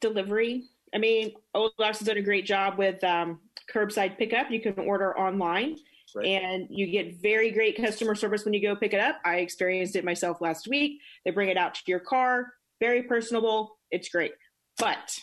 [0.00, 0.64] delivery?
[0.94, 3.40] I mean, Old Ox has done a great job with um,
[3.72, 4.50] curbside pickup.
[4.50, 5.76] You can order online.
[6.14, 6.26] Right.
[6.26, 9.16] And you get very great customer service when you go pick it up.
[9.24, 11.00] I experienced it myself last week.
[11.24, 12.46] They bring it out to your car,
[12.80, 13.78] very personable.
[13.90, 14.32] It's great.
[14.78, 15.18] But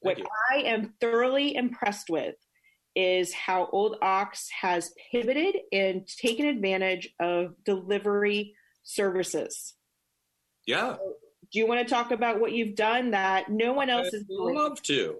[0.00, 0.18] what
[0.52, 2.34] I am thoroughly impressed with
[2.94, 9.74] is how Old Ox has pivoted and taken advantage of delivery services.
[10.66, 10.96] Yeah.
[10.96, 11.14] So,
[11.52, 14.20] do you want to talk about what you've done that no one else has I'd
[14.20, 14.54] is doing?
[14.56, 15.16] Love to.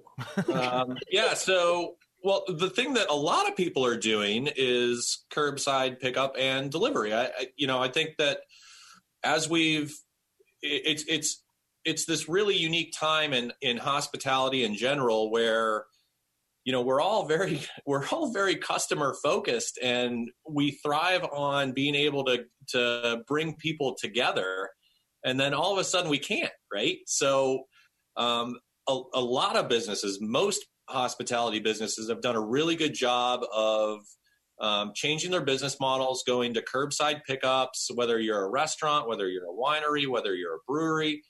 [0.53, 1.35] um, yeah.
[1.35, 6.71] So well, the thing that a lot of people are doing is curbside pickup and
[6.71, 7.13] delivery.
[7.13, 8.39] I, I you know, I think that
[9.25, 9.93] as we've,
[10.63, 11.43] it's it's
[11.85, 15.85] it's this really unique time in in hospitality in general where
[16.65, 21.95] you know we're all very we're all very customer focused and we thrive on being
[21.95, 24.71] able to to bring people together
[25.25, 27.65] and then all of a sudden we can't right so
[28.17, 28.57] um,
[28.89, 34.01] a, a lot of businesses most hospitality businesses have done a really good job of
[34.61, 39.47] um, changing their business models, going to curbside pickups, whether you're a restaurant, whether you're
[39.47, 41.23] a winery, whether you're a brewery,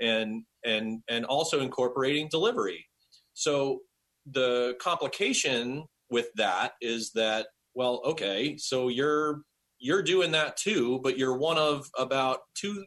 [0.00, 2.86] and and and also incorporating delivery.
[3.34, 3.80] So
[4.26, 9.42] the complication with that is that well, okay, so you're
[9.78, 12.84] you're doing that too, but you're one of about two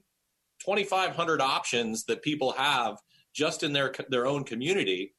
[0.66, 2.98] 2,500 options that people have
[3.34, 5.14] just in their their own community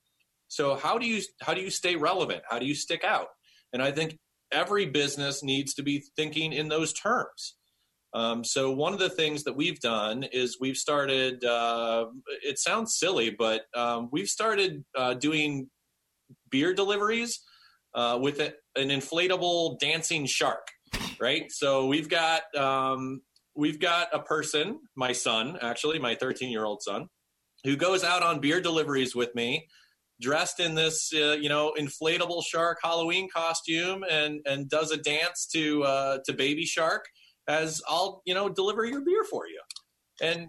[0.52, 2.42] so how do you how do you stay relevant?
[2.46, 3.28] How do you stick out?
[3.72, 4.18] And I think
[4.52, 7.56] every business needs to be thinking in those terms.
[8.12, 11.42] Um, so one of the things that we've done is we've started.
[11.42, 12.04] Uh,
[12.42, 15.70] it sounds silly, but um, we've started uh, doing
[16.50, 17.40] beer deliveries
[17.94, 20.68] uh, with a, an inflatable dancing shark.
[21.18, 21.50] Right.
[21.50, 23.22] So we've got um,
[23.56, 27.06] we've got a person, my son, actually, my 13 year old son,
[27.64, 29.66] who goes out on beer deliveries with me
[30.20, 35.46] dressed in this uh, you know inflatable shark Halloween costume and and does a dance
[35.52, 37.04] to uh, to Baby Shark
[37.48, 39.60] as I'll you know deliver your beer for you,
[40.22, 40.48] and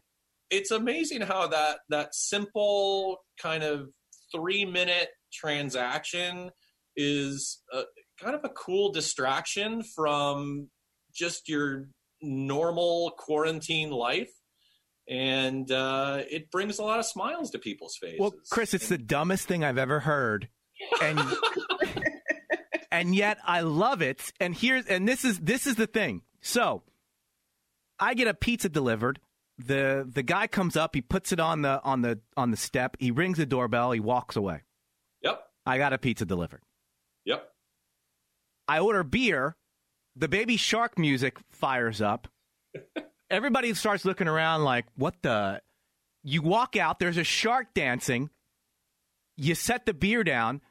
[0.49, 3.89] it's amazing how that that simple kind of
[4.34, 6.52] three minute transaction
[6.95, 7.84] is a,
[8.21, 10.69] kind of a cool distraction from
[11.13, 11.88] just your
[12.21, 14.32] normal quarantine life
[15.07, 18.19] and uh, it brings a lot of smiles to people's faces.
[18.19, 20.49] Well, Chris, it's the dumbest thing I've ever heard.
[21.01, 21.19] and
[22.91, 24.31] and yet I love it.
[24.39, 26.21] And here's and this is this is the thing.
[26.41, 26.83] So
[27.99, 29.19] I get a pizza delivered.
[29.57, 32.97] The the guy comes up, he puts it on the on the on the step,
[32.99, 34.61] he rings the doorbell, he walks away.
[35.21, 35.41] Yep.
[35.65, 36.61] I got a pizza delivered.
[37.25, 37.47] Yep.
[38.67, 39.55] I order beer,
[40.15, 42.27] the baby shark music fires up.
[43.29, 45.62] Everybody starts looking around like, what the?
[46.23, 48.29] You walk out, there's a shark dancing.
[49.36, 50.62] You set the beer down.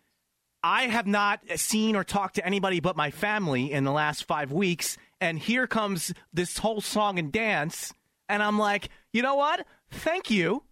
[0.62, 4.52] I have not seen or talked to anybody but my family in the last five
[4.52, 4.96] weeks.
[5.20, 7.92] And here comes this whole song and dance.
[8.28, 9.66] And I'm like, you know what?
[9.90, 10.62] Thank you.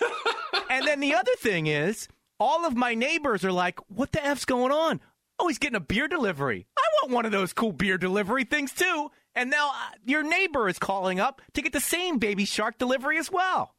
[0.70, 4.44] and then the other thing is, all of my neighbors are like, what the F's
[4.44, 5.00] going on?
[5.38, 6.66] Oh, he's getting a beer delivery.
[6.76, 9.10] I want one of those cool beer delivery things too.
[9.34, 13.18] And now uh, your neighbor is calling up to get the same baby shark delivery
[13.18, 13.74] as well.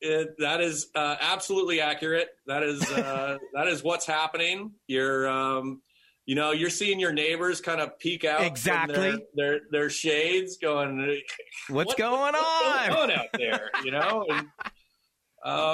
[0.00, 2.28] It, that is uh, absolutely accurate.
[2.46, 4.72] That is uh, that is what's happening.
[4.86, 5.82] You're, um,
[6.24, 10.58] you know, you're seeing your neighbors kind of peek out exactly their, their, their shades,
[10.58, 10.98] going,
[11.68, 12.88] "What's what, going what's on?
[12.90, 14.46] going on out there?" You know, and,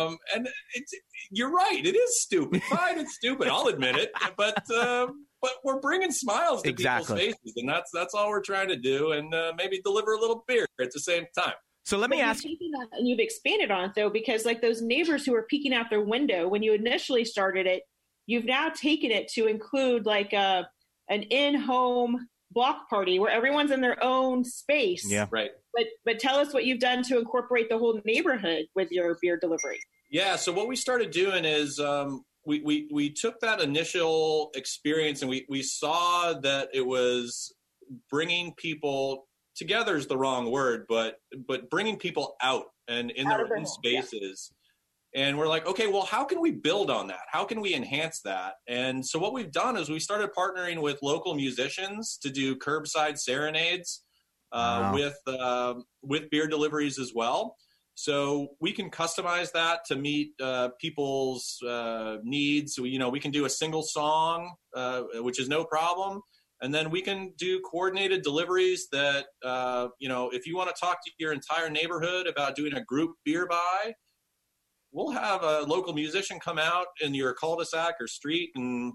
[0.06, 0.92] um, and it's
[1.30, 1.84] you're right.
[1.84, 2.62] It is stupid.
[2.64, 3.48] Fine, it's stupid.
[3.48, 4.10] I'll admit it.
[4.36, 7.18] But um, but we're bringing smiles to exactly.
[7.18, 10.20] people's faces, and that's that's all we're trying to do, and uh, maybe deliver a
[10.20, 11.54] little beer at the same time.
[11.84, 12.56] So let me but ask you.
[12.92, 16.00] And you've expanded on it though, because like those neighbors who were peeking out their
[16.00, 17.82] window when you initially started it,
[18.26, 20.62] you've now taken it to include like a uh,
[21.10, 25.04] an in-home block party where everyone's in their own space.
[25.06, 25.50] Yeah, right.
[25.74, 29.38] But but tell us what you've done to incorporate the whole neighborhood with your beer
[29.38, 29.80] delivery.
[30.14, 30.36] Yeah.
[30.36, 35.28] So what we started doing is um, we, we we took that initial experience and
[35.28, 37.52] we we saw that it was
[38.08, 41.16] bringing people together is the wrong word, but
[41.48, 44.52] but bringing people out and in out their own spaces.
[45.14, 45.26] Yeah.
[45.26, 47.26] And we're like, okay, well, how can we build on that?
[47.32, 48.54] How can we enhance that?
[48.68, 53.18] And so what we've done is we started partnering with local musicians to do curbside
[53.18, 54.04] serenades
[54.52, 54.94] uh, wow.
[54.94, 57.56] with uh, with beer deliveries as well.
[57.96, 62.74] So we can customize that to meet uh, people's uh, needs.
[62.74, 66.20] So, you know, we can do a single song, uh, which is no problem,
[66.60, 68.88] and then we can do coordinated deliveries.
[68.90, 72.74] That uh, you know, if you want to talk to your entire neighborhood about doing
[72.74, 73.92] a group beer buy,
[74.94, 78.94] we'll have a local musician come out in your cul-de-sac or street and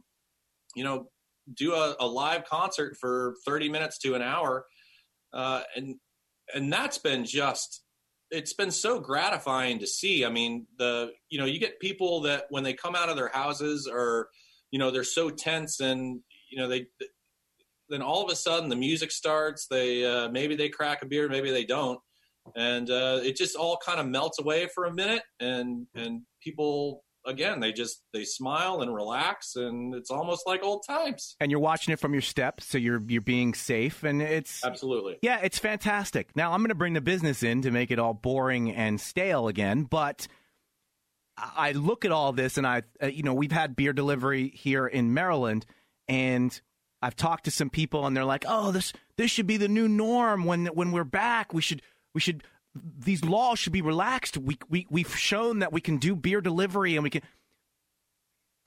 [0.75, 1.07] you know
[1.55, 4.65] do a, a live concert for 30 minutes to an hour
[5.33, 5.95] uh, and
[6.55, 7.83] and that's been just
[8.31, 10.25] it's been so gratifying to see.
[10.25, 13.29] I mean, the you know, you get people that when they come out of their
[13.29, 14.29] houses or
[14.71, 16.87] you know, they're so tense and you know they
[17.89, 19.67] then all of a sudden the music starts.
[19.67, 21.99] They uh, maybe they crack a beer, maybe they don't,
[22.55, 27.03] and uh, it just all kind of melts away for a minute, and and people
[27.29, 31.35] again they just they smile and relax and it's almost like old times.
[31.39, 35.17] And you're watching it from your steps so you're you're being safe and it's absolutely.
[35.21, 36.35] Yeah it's fantastic.
[36.35, 39.47] Now i'm going to bring the business in to make it all boring and stale
[39.47, 40.27] again but
[41.37, 44.85] i look at all this and i uh, you know we've had beer delivery here
[44.85, 45.65] in maryland
[46.07, 46.59] and
[47.01, 49.89] i've talked to some people and they're like oh this this should be the new
[49.89, 50.45] norm.
[50.45, 51.81] When when we're back we should
[52.13, 52.41] we should
[52.75, 54.37] these laws should be relaxed.
[54.37, 57.21] We, we, we've shown that we can do beer delivery and we can.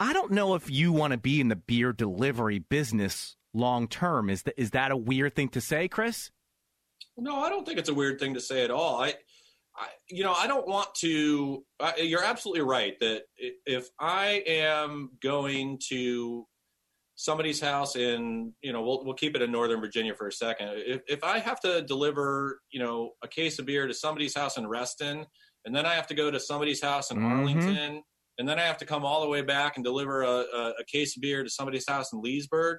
[0.01, 4.29] I don't know if you want to be in the beer delivery business long term.
[4.29, 6.31] Is that, is that a weird thing to say, Chris?
[7.17, 9.01] No, I don't think it's a weird thing to say at all.
[9.01, 9.15] I,
[9.77, 11.65] I you know, I don't want to.
[11.79, 16.47] I, you're absolutely right that if I am going to
[17.23, 20.71] somebody's house in you know we'll, we'll keep it in northern virginia for a second.
[20.75, 24.57] If, if i have to deliver you know a case of beer to somebody's house
[24.59, 25.25] in reston
[25.65, 27.27] and then i have to go to somebody's house in mm-hmm.
[27.27, 28.03] arlington
[28.39, 30.85] and then i have to come all the way back and deliver a, a, a
[30.91, 32.79] case of beer to somebody's house in leesburg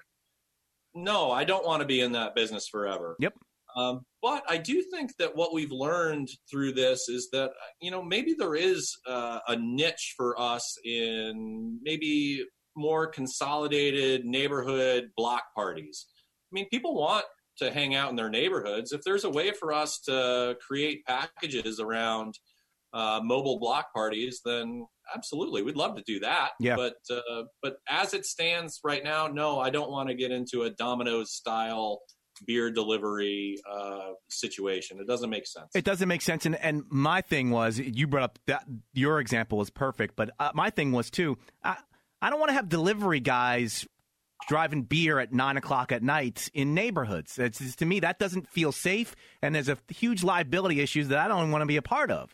[0.94, 3.16] no i don't want to be in that business forever.
[3.20, 3.34] Yep.
[3.76, 7.52] Um, but I do think that what we've learned through this is that
[7.82, 12.46] you know maybe there is uh, a niche for us in maybe
[12.76, 16.06] more consolidated neighborhood block parties.
[16.52, 17.26] I mean, people want
[17.58, 18.92] to hang out in their neighborhoods.
[18.92, 22.38] If there's a way for us to create packages around
[22.94, 26.52] uh, mobile block parties, then absolutely, we'd love to do that.
[26.60, 26.76] Yeah.
[26.76, 30.64] But uh, but as it stands right now, no, I don't want to get into
[30.64, 32.02] a Domino's style
[32.46, 35.00] beer delivery uh, situation.
[35.00, 35.68] It doesn't make sense.
[35.76, 36.46] It doesn't make sense.
[36.46, 40.52] And and my thing was, you brought up that your example was perfect, but uh,
[40.54, 41.38] my thing was too.
[41.64, 41.78] I,
[42.24, 43.86] I don't want to have delivery guys
[44.48, 47.38] driving beer at nine o'clock at night in neighborhoods.
[47.38, 51.28] It's, to me, that doesn't feel safe, and there's a huge liability issues that I
[51.28, 52.34] don't want to be a part of.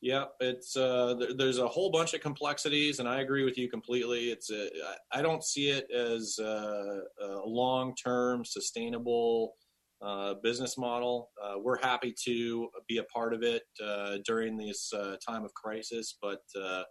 [0.00, 3.68] Yeah, it's uh, th- there's a whole bunch of complexities, and I agree with you
[3.68, 4.30] completely.
[4.30, 4.68] It's a,
[5.10, 9.54] I don't see it as a, a long-term sustainable
[10.00, 11.30] uh, business model.
[11.42, 15.52] Uh, we're happy to be a part of it uh, during this uh, time of
[15.54, 16.84] crisis, but uh,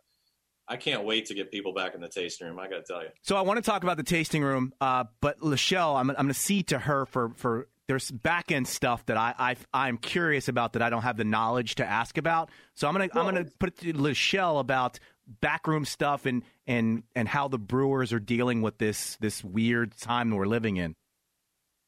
[0.72, 2.58] I can't wait to get people back in the tasting room.
[2.58, 3.10] I got to tell you.
[3.24, 6.28] So I want to talk about the tasting room, uh, but Lachelle, I'm, I'm going
[6.30, 10.48] to see to her for for there's back end stuff that I, I am curious
[10.48, 12.50] about that I don't have the knowledge to ask about.
[12.74, 14.98] So I'm gonna I'm gonna put it to Lachelle about
[15.42, 20.32] backroom stuff and and and how the brewers are dealing with this this weird time
[20.32, 20.96] we're living in.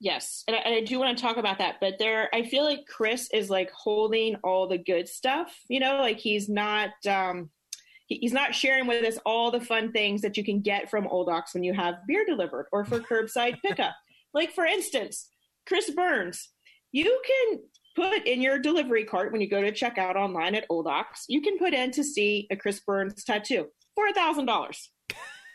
[0.01, 2.65] Yes, and I, and I, do want to talk about that, but there, I feel
[2.65, 5.57] like Chris is like holding all the good stuff.
[5.69, 7.62] You know, like he's not, um, he,
[8.07, 11.29] he's not sharing with us all the fun things that you can get from Old
[11.29, 13.95] Ox when you have beer delivered or for curbside pickup.
[14.33, 15.29] like for instance,
[15.67, 16.49] Chris Burns,
[16.91, 17.59] you can
[17.95, 21.25] put in your delivery cart when you go to check out online at Old Ox.
[21.27, 24.89] You can put in to see a Chris Burns tattoo for a thousand dollars.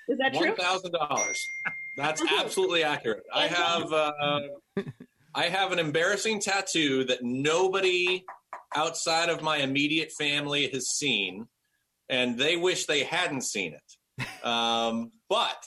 [0.09, 0.49] Is that true?
[0.49, 1.39] One thousand dollars.
[1.97, 3.25] That's absolutely accurate.
[3.35, 4.13] I have uh,
[5.35, 8.25] I have an embarrassing tattoo that nobody
[8.75, 11.47] outside of my immediate family has seen,
[12.09, 14.27] and they wish they hadn't seen it.
[14.45, 15.65] Um, but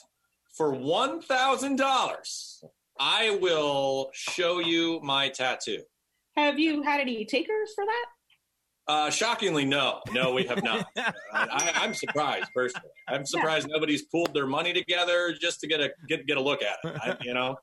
[0.56, 2.62] for one thousand dollars,
[2.98, 5.82] I will show you my tattoo.
[6.36, 8.06] Have you had any takers for that?
[8.88, 10.00] Uh, shockingly, no.
[10.12, 10.86] No, we have not.
[11.32, 12.90] I, am surprised personally.
[13.08, 13.74] I'm surprised yeah.
[13.74, 17.00] nobody's pooled their money together just to get a get get a look at it.
[17.02, 17.56] I, you know.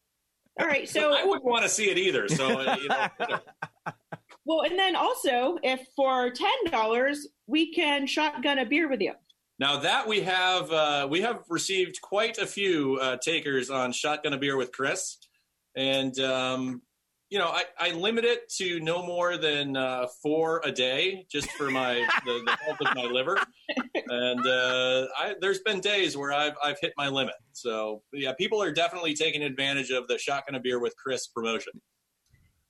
[0.59, 2.27] All right, so I wouldn't want to see it either.
[2.27, 3.39] So uh, you know.
[4.49, 9.13] well, and then also, if for ten dollars we can shotgun a beer with you.
[9.59, 14.33] Now that we have uh, we have received quite a few uh, takers on shotgun
[14.33, 15.17] a beer with Chris,
[15.75, 16.81] and um,
[17.29, 21.51] you know, I, I limit it to no more than uh, four a day, just
[21.51, 21.93] for my
[22.25, 23.37] the, the health of my liver.
[24.07, 27.35] And uh, I, there's been days where I've I've hit my limit.
[27.51, 31.73] So yeah, people are definitely taking advantage of the shotgun a beer with Chris promotion.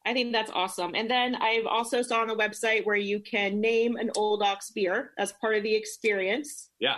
[0.05, 0.95] I think that's awesome.
[0.95, 4.71] And then I've also saw on the website where you can name an Old Ox
[4.71, 6.69] beer as part of the experience.
[6.79, 6.97] Yeah.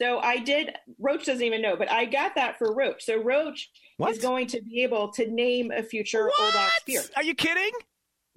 [0.00, 0.74] So I did.
[0.98, 3.04] Roach doesn't even know, but I got that for Roach.
[3.04, 4.10] So Roach what?
[4.10, 6.40] is going to be able to name a future what?
[6.40, 7.02] Old Ox beer.
[7.16, 7.70] Are you kidding?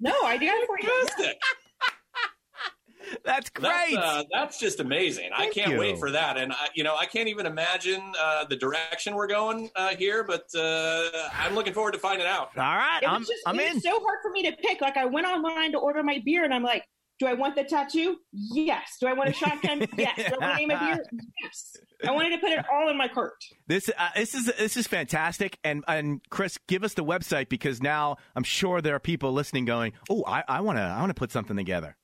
[0.00, 1.32] No, I got it for you.
[3.24, 3.94] That's great.
[3.94, 5.30] That's, uh, that's just amazing.
[5.36, 5.78] Thank I can't you.
[5.78, 6.36] wait for that.
[6.36, 10.24] And I, you know, I can't even imagine uh, the direction we're going uh, here,
[10.24, 12.50] but uh, I'm looking forward to finding out.
[12.56, 13.80] All right, it I'm, just, I'm in.
[13.80, 14.80] so hard for me to pick.
[14.80, 16.84] Like I went online to order my beer, and I'm like,
[17.18, 18.18] do I want the tattoo?
[18.32, 18.96] Yes.
[19.00, 19.86] Do I want a shotgun?
[19.98, 20.16] yes.
[20.16, 21.04] Do I want to name a beer?
[21.42, 21.76] Yes.
[22.06, 23.42] I wanted to put it all in my cart.
[23.66, 27.82] This uh, this is this is fantastic, and and Chris, give us the website because
[27.82, 31.14] now I'm sure there are people listening going, oh, I want to I want to
[31.14, 31.96] put something together.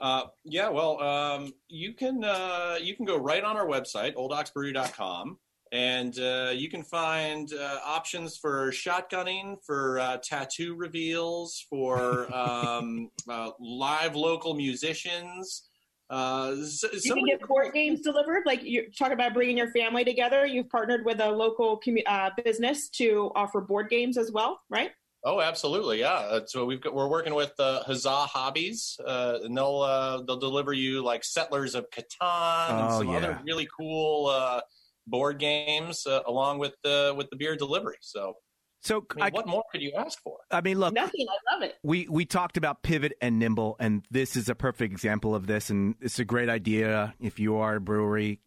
[0.00, 5.38] Uh, yeah, well, um, you can uh, you can go right on our website, oldoxbrewery.com,
[5.72, 13.10] and uh, you can find uh, options for shotgunning, for uh, tattoo reveals, for um,
[13.28, 15.68] uh, live local musicians.
[16.10, 16.54] Uh,
[17.02, 18.42] you can get board games delivered.
[18.44, 20.44] Like you talk about bringing your family together.
[20.44, 24.90] You've partnered with a local commu- uh, business to offer board games as well, right?
[25.26, 26.40] Oh, absolutely, yeah.
[26.46, 30.72] So we've got, we're working with uh, Huzzah Hobbies, uh, and they'll uh, they'll deliver
[30.72, 33.16] you like Settlers of Catan and oh, some yeah.
[33.16, 34.60] other really cool uh,
[35.06, 37.96] board games uh, along with the with the beer delivery.
[38.00, 38.34] So
[38.82, 40.36] so I mean, I, what more could you ask for?
[40.50, 41.26] I mean, look, nothing.
[41.26, 41.74] I love it.
[41.82, 45.70] We we talked about pivot and nimble, and this is a perfect example of this.
[45.70, 48.40] And it's a great idea if you are a brewery.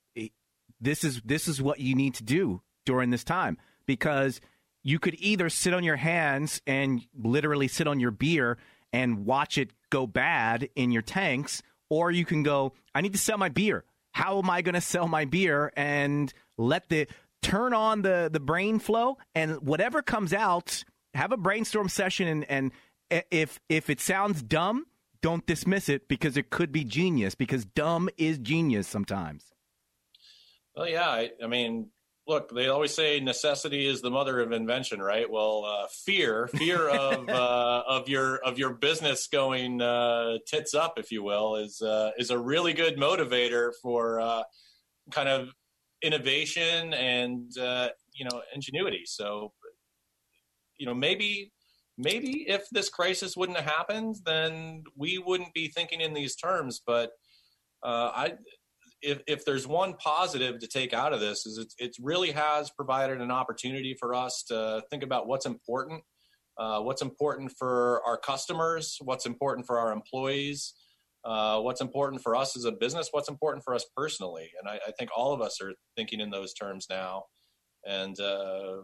[0.80, 3.58] This is this is what you need to do during this time
[3.88, 4.40] because
[4.84, 8.58] you could either sit on your hands and literally sit on your beer
[8.94, 13.20] and watch it go bad in your tanks, or you can go, I need to
[13.20, 13.84] sell my beer.
[14.12, 17.08] How am I going to sell my beer and let the
[17.44, 22.46] turn on the the brain flow and whatever comes out, have a brainstorm session and
[22.50, 22.72] and
[23.32, 24.86] if if it sounds dumb,
[25.22, 29.52] don't dismiss it because it could be genius because dumb is genius sometimes.
[30.76, 31.90] Well, yeah, I, I mean,
[32.28, 35.30] look, they always say necessity is the mother of invention, right?
[35.30, 40.96] Well, uh, fear, fear of uh, of your of your business going uh, tits up,
[40.98, 44.44] if you will, is uh, is a really good motivator for uh,
[45.12, 45.50] kind of
[46.02, 49.04] innovation and uh, you know ingenuity.
[49.06, 49.54] So,
[50.78, 51.52] you know, maybe
[51.98, 56.82] maybe if this crisis wouldn't have happened, then we wouldn't be thinking in these terms.
[56.86, 57.12] But
[57.84, 58.34] uh, I,
[59.02, 62.70] if if there's one positive to take out of this, is it it really has
[62.72, 66.04] provided an opportunity for us to think about what's important,
[66.58, 70.74] uh, what's important for our customers, what's important for our employees.
[71.28, 74.50] uh, what's important for us as a business, what's important for us personally.
[74.60, 77.26] And I, I think all of us are thinking in those terms now.
[77.86, 78.78] And uh,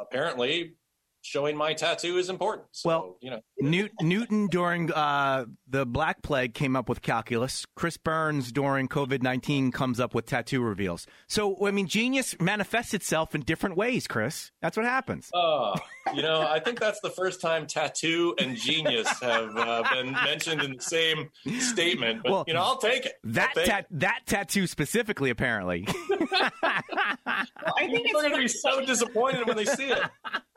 [0.00, 0.74] apparently,
[1.22, 2.68] showing my tattoo is important.
[2.72, 7.64] So, well, you know, Newt, Newton during uh, the Black Plague came up with calculus.
[7.76, 11.06] Chris Burns during COVID nineteen comes up with tattoo reveals.
[11.28, 14.06] So I mean, genius manifests itself in different ways.
[14.06, 15.30] Chris, that's what happens.
[15.34, 15.74] Oh,
[16.14, 20.62] you know, I think that's the first time tattoo and genius have uh, been mentioned
[20.62, 22.22] in the same statement.
[22.24, 23.14] But Well, you know, I'll take it.
[23.24, 25.86] That take tat- that tattoo specifically, apparently.
[26.62, 27.44] I
[27.78, 29.98] think People are going to be so disappointed when they see it.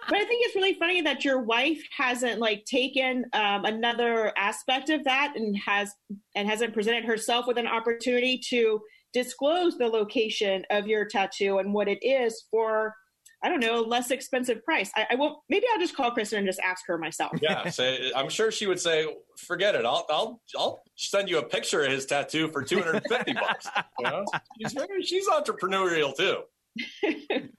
[0.07, 4.89] But I think it's really funny that your wife hasn't like taken um, another aspect
[4.89, 5.93] of that and has
[6.35, 8.79] and hasn't presented herself with an opportunity to
[9.13, 12.93] disclose the location of your tattoo and what it is for
[13.43, 14.89] I don't know less expensive price.
[14.95, 15.37] I, I won't.
[15.49, 17.31] Maybe I'll just call Kristen and just ask her myself.
[17.41, 17.69] Yeah,
[18.15, 19.05] I'm sure she would say,
[19.37, 19.85] "Forget it.
[19.85, 23.67] I'll I'll I'll send you a picture of his tattoo for 250 bucks."
[23.99, 24.25] You know,
[24.59, 26.41] she's very, she's entrepreneurial too.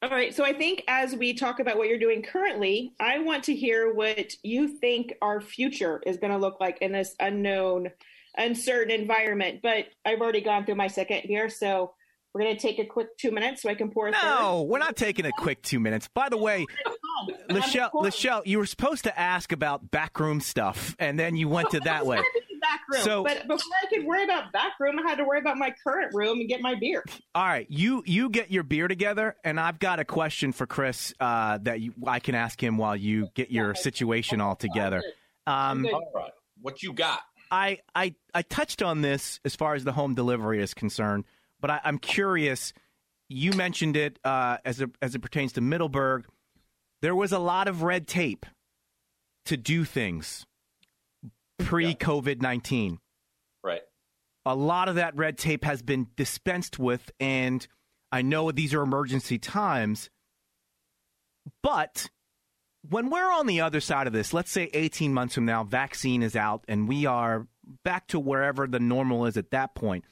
[0.00, 0.32] All right.
[0.32, 3.92] So I think as we talk about what you're doing currently, I want to hear
[3.92, 7.90] what you think our future is going to look like in this unknown,
[8.36, 9.60] uncertain environment.
[9.60, 11.94] But I've already gone through my second beer, so
[12.32, 14.94] we're going to take a quick two minutes so I can pour no, we're not
[14.94, 16.08] taking a quick two minutes.
[16.14, 16.64] By the way,
[17.28, 17.36] third.
[17.50, 21.80] Lachelle, Lachelle, you were supposed to ask about backroom stuff, and then you went to
[21.80, 22.22] that way.
[22.68, 23.02] Back room.
[23.02, 25.74] So- but before I could worry about back room, I had to worry about my
[25.82, 27.02] current room and get my beer.
[27.34, 31.14] All right, you you get your beer together, and I've got a question for Chris
[31.20, 35.02] uh, that you, I can ask him while you get your situation all together.
[35.46, 37.20] Um, All right, what you got?
[37.50, 41.24] I, I I touched on this as far as the home delivery is concerned,
[41.60, 42.74] but I, I'm curious.
[43.30, 46.26] You mentioned it uh, as it, as it pertains to Middleburg.
[47.00, 48.44] There was a lot of red tape
[49.46, 50.44] to do things
[51.58, 52.98] pre COVID nineteen.
[53.62, 53.82] Right.
[54.46, 57.66] a lot of that red tape has been dispensed with and
[58.12, 60.08] i know these are emergency times
[61.62, 62.08] but
[62.88, 66.22] when we're on the other side of this let's say 18 months from now vaccine
[66.22, 67.46] is out and we are
[67.84, 70.04] back to wherever the normal is at that point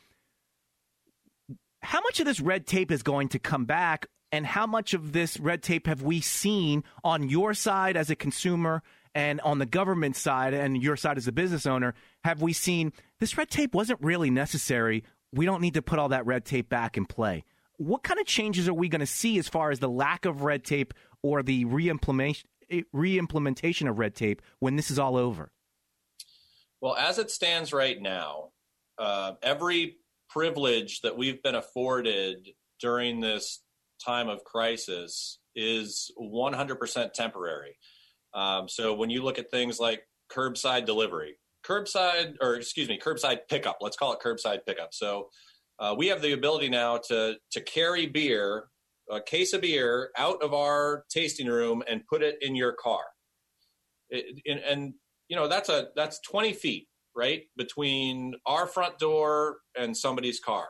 [1.80, 5.12] how much of this red tape is going to come back and how much of
[5.12, 8.82] this red tape have we seen on your side as a consumer
[9.16, 12.92] and on the government side and your side as a business owner have we seen
[13.18, 15.04] this red tape wasn't really necessary.
[15.32, 17.44] We don't need to put all that red tape back in play.
[17.78, 20.42] What kind of changes are we going to see as far as the lack of
[20.42, 20.92] red tape
[21.22, 25.50] or the re-implementation, of red tape when this is all over?
[26.82, 28.50] Well, as it stands right now,
[28.98, 29.96] uh, every
[30.28, 32.50] privilege that we've been afforded
[32.80, 33.62] during this
[34.04, 37.78] time of crisis is 100% temporary.
[38.37, 43.39] Um, so when you look at things like curbside delivery, curbside, or excuse me, curbside
[43.49, 44.91] pickup, let's call it curbside pickup.
[44.93, 45.30] So
[45.78, 48.66] uh, we have the ability now to to carry beer,
[49.11, 53.05] a case of beer, out of our tasting room and put it in your car.
[54.11, 54.95] It, and, and
[55.28, 60.68] you know that's a that's 20 feet right between our front door and somebody's car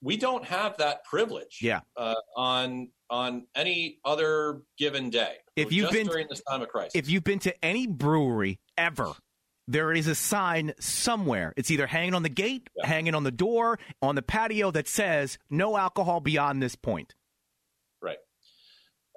[0.00, 1.80] we don't have that privilege Yeah.
[1.96, 6.92] uh, on on any other given day If you've been- during this time of crisis
[6.94, 9.12] if you've been to any brewery ever,
[9.68, 11.52] there is a sign somewhere.
[11.56, 12.86] It's either hanging on the gate, Yeah.
[12.86, 17.14] hanging on the door, on the patio that says no alcohol beyond this point.
[18.02, 18.18] right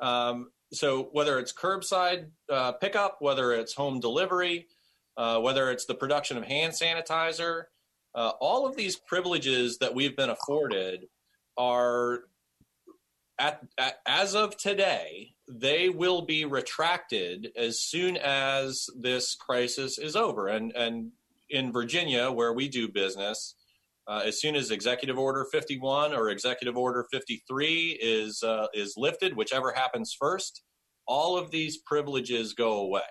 [0.01, 4.67] um, so whether it's curbside uh, pickup whether it's home delivery
[5.17, 7.65] uh, whether it's the production of hand sanitizer
[8.15, 11.07] uh, all of these privileges that we've been afforded
[11.57, 12.21] are
[13.37, 20.15] at, at as of today they will be retracted as soon as this crisis is
[20.15, 21.11] over and and
[21.49, 23.55] in Virginia where we do business
[24.07, 29.35] uh, as soon as executive order 51 or executive order 53 is uh, is lifted
[29.35, 30.61] whichever happens first
[31.07, 33.01] all of these privileges go away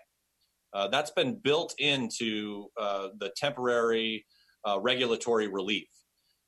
[0.72, 4.26] uh, that's been built into uh, the temporary
[4.66, 5.88] uh, regulatory relief.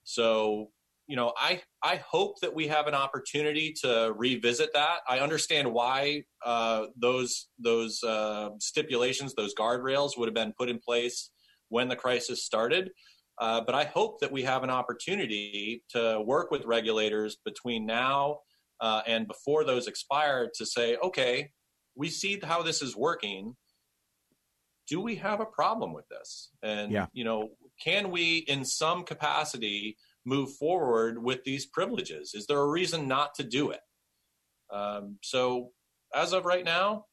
[0.05, 0.71] So,
[1.11, 4.99] you know, I I hope that we have an opportunity to revisit that.
[5.09, 10.79] I understand why uh, those those uh, stipulations, those guardrails, would have been put in
[10.79, 11.33] place
[11.69, 12.93] when the crisis started.
[13.41, 18.39] Uh, but I hope that we have an opportunity to work with regulators between now
[18.81, 21.51] uh, and before those expire to say, okay,
[21.97, 23.57] we see how this is working
[24.91, 26.51] do we have a problem with this?
[26.65, 27.07] And Yeah.
[27.13, 27.51] you know,
[27.81, 29.97] can we in some capacity
[30.31, 32.33] move forward with these privileges?
[32.35, 33.81] Is there a reason not to do it?
[34.73, 35.73] Um, so
[36.15, 37.07] as of right now,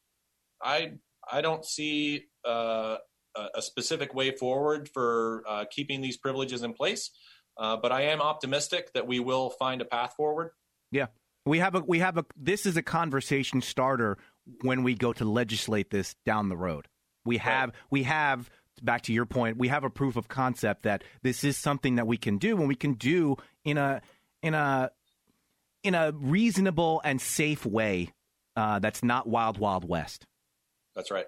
[0.61, 0.93] I
[1.29, 2.97] I don't see uh,
[3.55, 7.11] a specific way forward for uh, keeping these privileges in place,
[7.57, 10.51] uh, but I am optimistic that we will find a path forward.
[10.91, 11.07] Yeah,
[11.45, 14.17] we have a we have a this is a conversation starter
[14.61, 16.87] when we go to legislate this down the road.
[17.25, 17.77] We have right.
[17.91, 18.49] we have
[18.83, 22.07] back to your point, we have a proof of concept that this is something that
[22.07, 24.01] we can do and we can do in a
[24.41, 24.91] in a
[25.83, 28.13] in a reasonable and safe way
[28.55, 30.25] uh, that's not wild wild west.
[30.95, 31.25] That's right.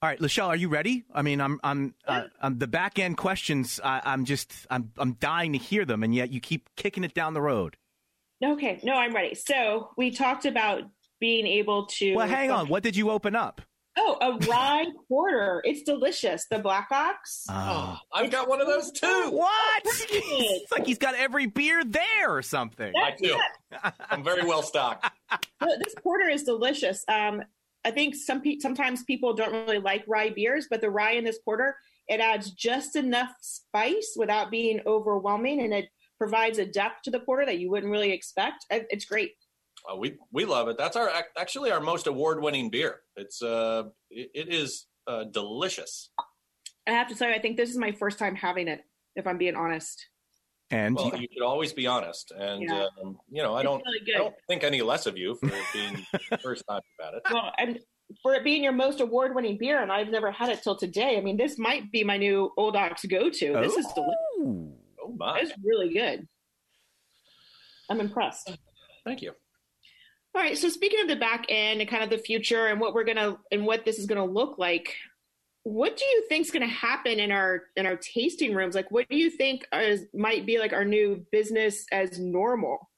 [0.00, 1.04] All right, Lachelle, are you ready?
[1.12, 3.80] I mean, I'm, I'm, uh, I'm the back end questions.
[3.82, 7.14] I, I'm just, I'm, I'm dying to hear them, and yet you keep kicking it
[7.14, 7.76] down the road.
[8.44, 9.34] Okay, no, I'm ready.
[9.34, 10.82] So we talked about
[11.18, 12.14] being able to.
[12.14, 12.68] Well, hang on.
[12.68, 13.60] What did you open up?
[14.00, 15.60] Oh, a rye porter.
[15.64, 16.46] It's delicious.
[16.50, 17.44] The Black Ox.
[17.50, 19.30] Oh, I've got one of those too.
[19.30, 19.82] What?
[19.84, 22.92] it's like he's got every beer there or something.
[22.96, 23.36] I do.
[24.10, 25.10] I'm very well stocked.
[25.60, 27.04] this porter is delicious.
[27.08, 27.42] Um,
[27.84, 31.24] I think some pe- sometimes people don't really like rye beers, but the rye in
[31.24, 31.76] this porter
[32.08, 37.20] it adds just enough spice without being overwhelming, and it provides a depth to the
[37.20, 38.64] porter that you wouldn't really expect.
[38.70, 39.32] It's great.
[39.90, 40.76] Uh, we we love it.
[40.78, 43.00] That's our actually our most award winning beer.
[43.16, 46.10] It's uh it, it is uh, delicious.
[46.86, 48.80] I have to tell you, I think this is my first time having it.
[49.16, 50.06] If I'm being honest.
[50.70, 52.30] And well, you, you should always be honest.
[52.30, 52.86] And yeah.
[53.02, 56.06] um, you know, I don't really I don't think any less of you for being
[56.42, 57.22] first time about it.
[57.32, 57.78] Well, and
[58.22, 61.16] for it being your most award winning beer, and I've never had it till today.
[61.16, 63.52] I mean, this might be my new Old Ox go to.
[63.60, 64.76] This is delicious.
[65.02, 65.38] Oh my!
[65.40, 66.28] It's really good.
[67.90, 68.50] I'm impressed.
[69.04, 69.32] Thank you.
[70.34, 70.56] All right.
[70.56, 73.38] So speaking of the back end and kind of the future and what we're gonna
[73.50, 74.94] and what this is gonna look like,
[75.64, 78.74] what do you think is gonna happen in our in our tasting rooms?
[78.74, 82.88] Like, what do you think is, might be like our new business as normal?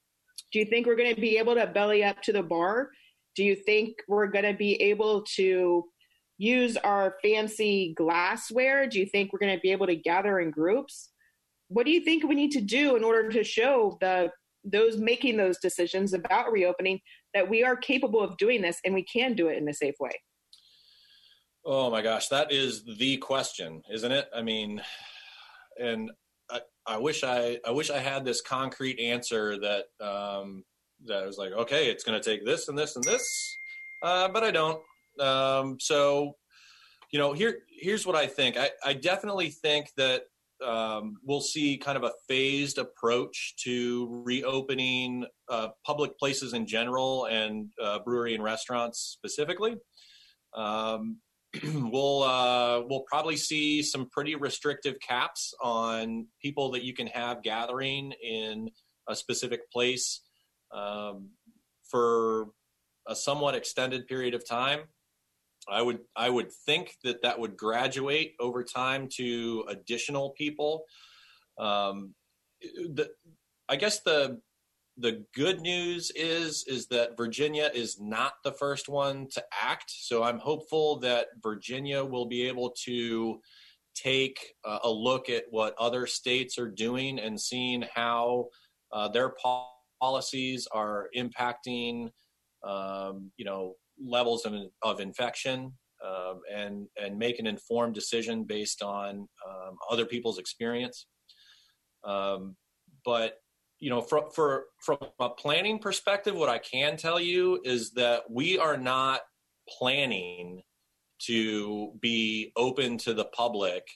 [0.53, 2.91] Do you think we're gonna be able to belly up to the bar?
[3.37, 5.85] Do you think we're gonna be able to
[6.41, 8.87] use our fancy glassware?
[8.87, 11.11] Do you think we're to be able to gather in groups?
[11.69, 14.33] What do you think we need to do in order to show the
[14.65, 17.01] those making those decisions about reopening
[17.35, 19.95] that we are capable of doing this and we can do it in a safe
[20.01, 20.13] way?
[21.65, 24.29] Oh my gosh, that is the question, isn't it?
[24.35, 24.83] I mean,
[25.79, 26.11] and
[26.51, 30.65] I, I wish I I wish I had this concrete answer that um,
[31.07, 33.23] that was like, okay, it's going to take this and this and this,
[34.03, 34.81] uh, but I don't.
[35.19, 36.37] Um, so,
[37.13, 38.57] you know, here here's what I think.
[38.57, 40.23] I, I definitely think that
[40.63, 47.27] um, we'll see kind of a phased approach to reopening uh, public places in general
[47.27, 49.77] and uh, brewery and restaurants specifically.
[50.55, 51.19] Um,
[51.65, 57.43] we'll uh, we'll probably see some pretty restrictive caps on people that you can have
[57.43, 58.71] gathering in
[59.09, 60.23] a specific place
[60.73, 61.31] um,
[61.91, 62.49] for
[63.09, 64.81] a somewhat extended period of time.
[65.69, 70.85] I would I would think that that would graduate over time to additional people.
[71.59, 72.15] Um,
[72.63, 73.11] the,
[73.69, 74.41] I guess the
[74.97, 79.91] the good news is is that Virginia is not the first one to act.
[79.91, 83.41] So I'm hopeful that Virginia will be able to
[83.95, 88.49] take uh, a look at what other states are doing and seeing how
[88.93, 89.35] uh, their
[90.01, 92.11] policies are impacting,
[92.63, 95.73] um, you know, levels of, of infection
[96.05, 101.07] um, and and make an informed decision based on um, other people's experience.
[102.05, 102.57] Um,
[103.05, 103.35] but
[103.81, 108.31] you know, for, for from a planning perspective, what I can tell you is that
[108.31, 109.23] we are not
[109.79, 110.63] planning
[111.27, 113.87] to be open to the public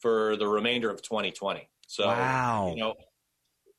[0.00, 1.68] for the remainder of 2020.
[1.88, 2.72] So, wow.
[2.74, 2.94] you know,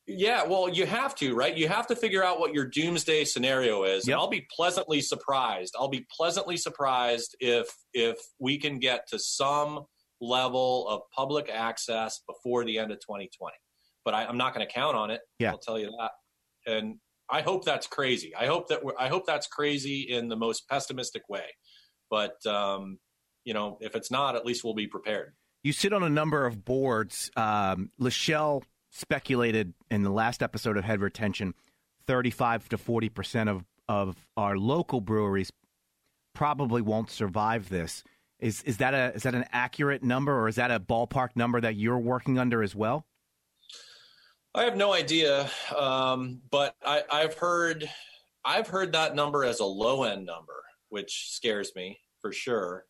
[0.06, 1.56] yeah, well, you have to, right?
[1.56, 4.06] You have to figure out what your doomsday scenario is.
[4.06, 4.14] Yep.
[4.14, 5.74] And I'll be pleasantly surprised.
[5.78, 9.84] I'll be pleasantly surprised if if we can get to some
[10.20, 13.54] level of public access before the end of 2020.
[14.04, 15.20] But I, am not going to count on it.
[15.38, 15.52] Yeah.
[15.52, 16.10] I'll tell you that.
[16.66, 16.96] And
[17.30, 18.34] I hope that's crazy.
[18.34, 21.46] I hope that I hope that's crazy in the most pessimistic way.
[22.10, 22.98] But um,
[23.44, 25.32] you know, if it's not, at least we'll be prepared.
[25.62, 27.30] You sit on a number of boards.
[27.36, 28.62] Um, Lachelle
[28.94, 31.54] speculated in the last episode of Head Retention,
[32.06, 35.52] 35 to 40 percent of of our local breweries
[36.34, 38.02] probably won't survive this.
[38.40, 41.60] Is is that a is that an accurate number, or is that a ballpark number
[41.60, 43.06] that you're working under as well?
[44.54, 47.88] I have no idea, um, but I, I've heard
[48.44, 52.84] I've heard that number as a low end number, which scares me for sure.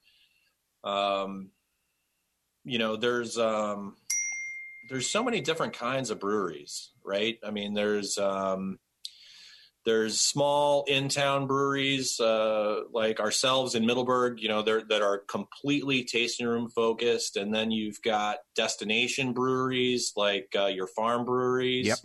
[0.82, 1.50] Um,
[2.64, 3.96] you know, there's um,
[4.88, 7.38] there's so many different kinds of breweries, right?
[7.44, 8.78] I mean, there's um,
[9.84, 16.46] there's small in-town breweries uh, like ourselves in Middleburg, you know, that are completely tasting
[16.46, 21.98] room focused, and then you've got destination breweries like uh, your farm breweries yep.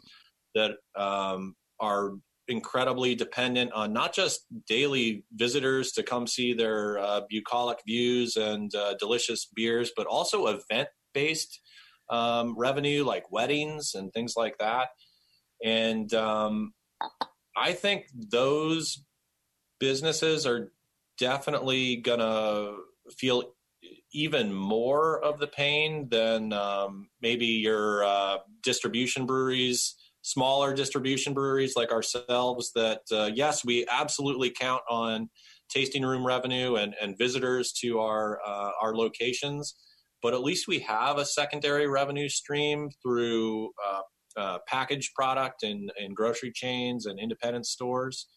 [0.56, 2.14] that um, are
[2.50, 8.74] incredibly dependent on not just daily visitors to come see their uh, bucolic views and
[8.76, 11.62] uh, delicious beers, but also event-based
[12.10, 14.90] um, revenue like weddings and things like that.
[15.64, 16.74] And um,
[17.56, 19.04] I think those
[19.80, 20.72] businesses are
[21.18, 22.76] definitely going to
[23.18, 23.54] feel
[24.14, 31.76] even more of the pain than um, maybe your uh, distribution breweries, smaller distribution breweries
[31.76, 32.72] like ourselves.
[32.76, 35.30] That uh, yes, we absolutely count on
[35.70, 39.76] tasting room revenue and, and visitors to our uh, our locations,
[40.22, 44.02] but at least we have a secondary revenue stream through uh,
[44.38, 48.28] uh, packaged product in grocery chains and independent stores.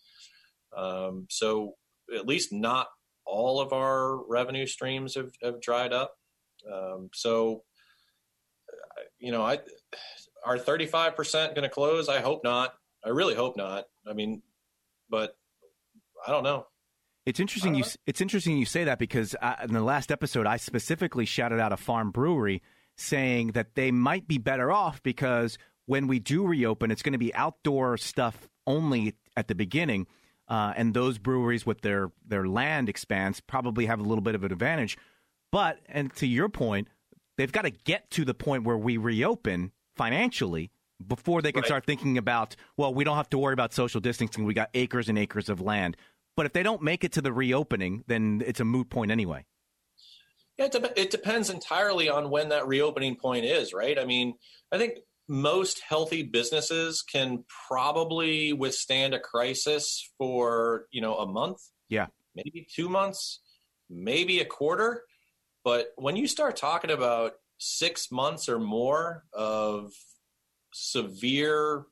[0.77, 1.75] Um, so
[2.15, 2.89] at least not
[3.25, 6.15] all of our revenue streams have, have dried up.
[6.71, 7.63] Um, so,
[9.19, 9.59] you know, I
[10.45, 12.09] are 35% going to close?
[12.09, 12.75] I hope not.
[13.05, 13.85] I really hope not.
[14.09, 14.43] I mean,
[15.09, 15.37] but
[16.27, 16.67] I don't know.
[17.25, 20.57] It's interesting you it's interesting you say that because I, in the last episode I
[20.57, 22.63] specifically shouted out a farm brewery
[22.97, 25.57] saying that they might be better off because
[25.87, 30.07] when we do reopen, it's going to be outdoor stuff only at the beginning.
[30.49, 34.45] Uh, and those breweries with their, their land expanse probably have a little bit of
[34.45, 34.99] an advantage.
[35.51, 36.89] But, and to your point,
[37.37, 40.71] they've got to get to the point where we reopen financially
[41.07, 41.67] before they can right.
[41.67, 44.45] start thinking about, well, we don't have to worry about social distancing.
[44.45, 45.97] We got acres and acres of land.
[46.37, 49.45] But if they don't make it to the reopening, then it's a moot point anyway.
[50.59, 53.99] Yeah, it, de- it depends entirely on when that reopening point is, right?
[53.99, 54.35] I mean,
[54.71, 61.59] I think most healthy businesses can probably withstand a crisis for you know a month
[61.89, 63.41] yeah maybe two months
[63.89, 65.05] maybe a quarter
[65.65, 69.93] but when you start talking about six months or more of
[70.73, 71.85] severe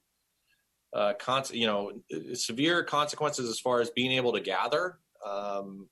[0.93, 1.93] uh, con- you know
[2.34, 5.88] severe consequences as far as being able to gather um,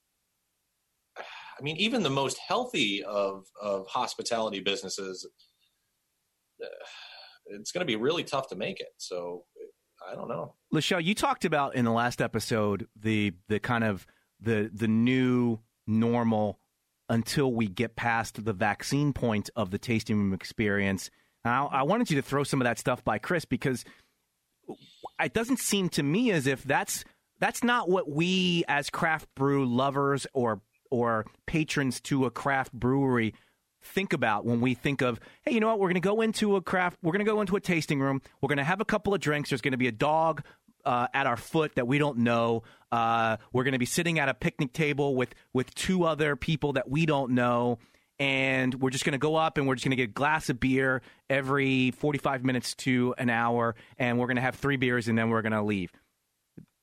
[1.16, 5.26] i mean even the most healthy of of hospitality businesses
[6.62, 6.66] uh,
[7.50, 8.92] it's going to be really tough to make it.
[8.96, 9.44] So
[10.06, 10.54] I don't know.
[10.72, 14.06] Lachelle, you talked about in the last episode the the kind of
[14.40, 16.60] the the new normal
[17.08, 21.10] until we get past the vaccine point of the tasting room experience.
[21.44, 23.84] Now, I wanted you to throw some of that stuff by Chris because
[25.20, 27.04] it doesn't seem to me as if that's
[27.40, 30.60] that's not what we as craft brew lovers or
[30.90, 33.34] or patrons to a craft brewery
[33.82, 35.78] think about when we think of, hey, you know what?
[35.78, 38.22] We're going to go into a craft, we're going to go into a tasting room,
[38.40, 39.50] we're going to have a couple of drinks.
[39.50, 40.42] There's going to be a dog
[40.84, 42.62] uh, at our foot that we don't know.
[42.90, 46.74] Uh, we're going to be sitting at a picnic table with with two other people
[46.74, 47.78] that we don't know,
[48.18, 50.48] and we're just going to go up and we're just going to get a glass
[50.48, 55.08] of beer every 45 minutes to an hour, and we're going to have three beers
[55.08, 55.92] and then we're going to leave.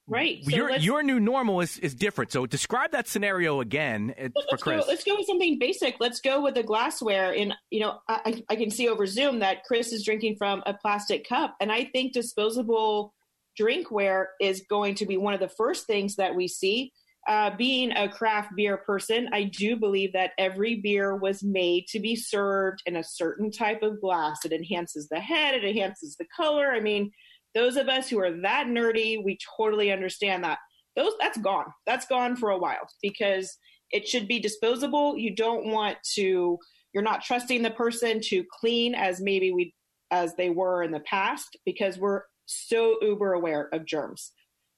[0.08, 0.44] Right.
[0.44, 2.32] So your your new normal is, is different.
[2.32, 4.86] So describe that scenario again uh, for Chris.
[4.86, 5.96] Go, let's go with something basic.
[6.00, 7.34] Let's go with the glassware.
[7.34, 10.76] And you know, I, I can see over Zoom that Chris is drinking from a
[10.76, 13.16] plastic cup, and I think disposable
[13.60, 16.92] drinkware is going to be one of the first things that we see.
[17.28, 22.00] Uh, being a craft beer person, I do believe that every beer was made to
[22.00, 24.46] be served in a certain type of glass.
[24.46, 26.72] It enhances the head, it enhances the color.
[26.72, 27.12] I mean,
[27.56, 30.60] those of us who are that nerdy, we totally understand that.
[30.96, 31.66] Those that's gone.
[31.86, 33.58] That's gone for a while because
[33.92, 35.18] it should be disposable.
[35.18, 36.60] You don't want to
[36.94, 39.74] you're not trusting the person to clean as maybe we
[40.12, 44.32] as they were in the past because we're so uber aware of germs.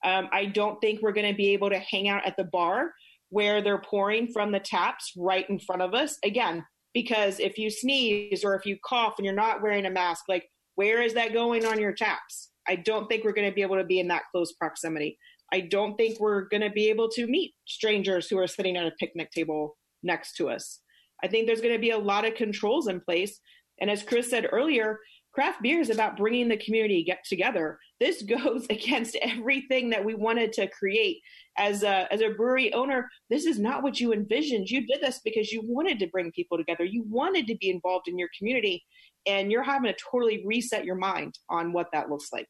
[0.03, 2.93] Um, I don't think we're going to be able to hang out at the bar
[3.29, 6.17] where they're pouring from the taps right in front of us.
[6.23, 10.25] Again, because if you sneeze or if you cough and you're not wearing a mask,
[10.27, 12.49] like where is that going on your taps?
[12.67, 15.17] I don't think we're going to be able to be in that close proximity.
[15.51, 18.85] I don't think we're going to be able to meet strangers who are sitting at
[18.85, 20.79] a picnic table next to us.
[21.23, 23.39] I think there's going to be a lot of controls in place.
[23.79, 24.99] And as Chris said earlier,
[25.37, 27.77] craft beer is about bringing the community get together.
[27.99, 31.17] This goes against everything that we wanted to create.
[31.59, 34.69] As a, as a brewery owner, this is not what you envisioned.
[34.69, 36.85] You did this because you wanted to bring people together.
[36.85, 38.83] You wanted to be involved in your community
[39.27, 42.49] and you're having to totally reset your mind on what that looks like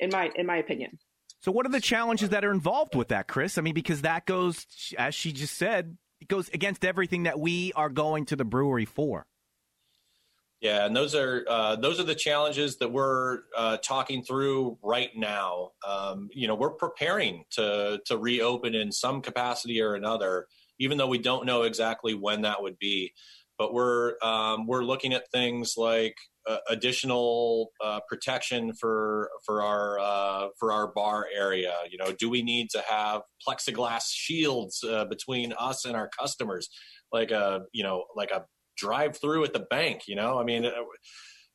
[0.00, 0.98] in my in my opinion
[1.40, 4.26] so what are the challenges that are involved with that chris i mean because that
[4.26, 4.66] goes
[4.98, 8.84] as she just said it goes against everything that we are going to the brewery
[8.84, 9.26] for
[10.64, 15.10] Yeah, and those are uh, those are the challenges that we're uh, talking through right
[15.14, 15.72] now.
[15.86, 20.46] Um, you know, we're preparing to to reopen in some capacity or another,
[20.80, 23.12] even though we don't know exactly when that would be.
[23.58, 26.16] But we're um, we're looking at things like
[26.48, 31.74] uh, additional uh, protection for for our uh, for our bar area.
[31.90, 36.70] You know, do we need to have plexiglass shields uh, between us and our customers,
[37.12, 38.46] like a you know like a
[38.76, 40.02] drive through at the bank.
[40.06, 40.70] You know, I mean,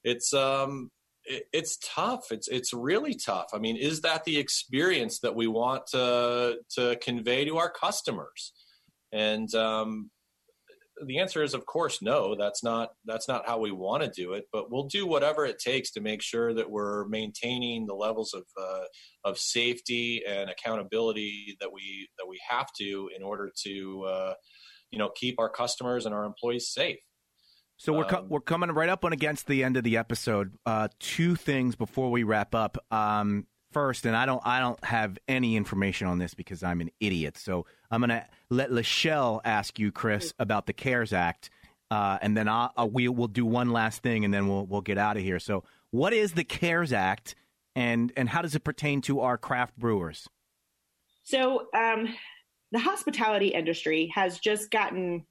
[0.04, 0.90] it's um,
[1.26, 2.32] it, it's tough.
[2.32, 3.48] It's it's really tough.
[3.54, 8.54] I mean, is that the experience that we want to to convey to our customers?
[9.12, 10.12] And um,
[11.06, 12.36] the answer is, of course, no.
[12.36, 14.46] That's not that's not how we want to do it.
[14.52, 18.44] But we'll do whatever it takes to make sure that we're maintaining the levels of
[18.60, 18.84] uh,
[19.24, 24.34] of safety and accountability that we that we have to in order to uh,
[24.92, 27.00] you know keep our customers and our employees safe.
[27.80, 30.54] So we're co- um, we're coming right up on against the end of the episode.
[30.66, 32.78] Uh, two things before we wrap up.
[32.92, 36.92] Um, first, and I don't I don't have any information on this because I'm an
[37.00, 37.38] idiot.
[37.38, 41.50] So I'm gonna let Lachelle ask you, Chris, about the CARES Act,
[41.90, 44.82] uh, and then I'll, I'll, we will do one last thing, and then we'll we'll
[44.82, 45.40] get out of here.
[45.40, 47.34] So, what is the CARES Act,
[47.78, 50.28] and and how does it pertain to our craft brewers?
[51.24, 52.14] So, um,
[52.74, 55.26] the hospitality industry has just gotten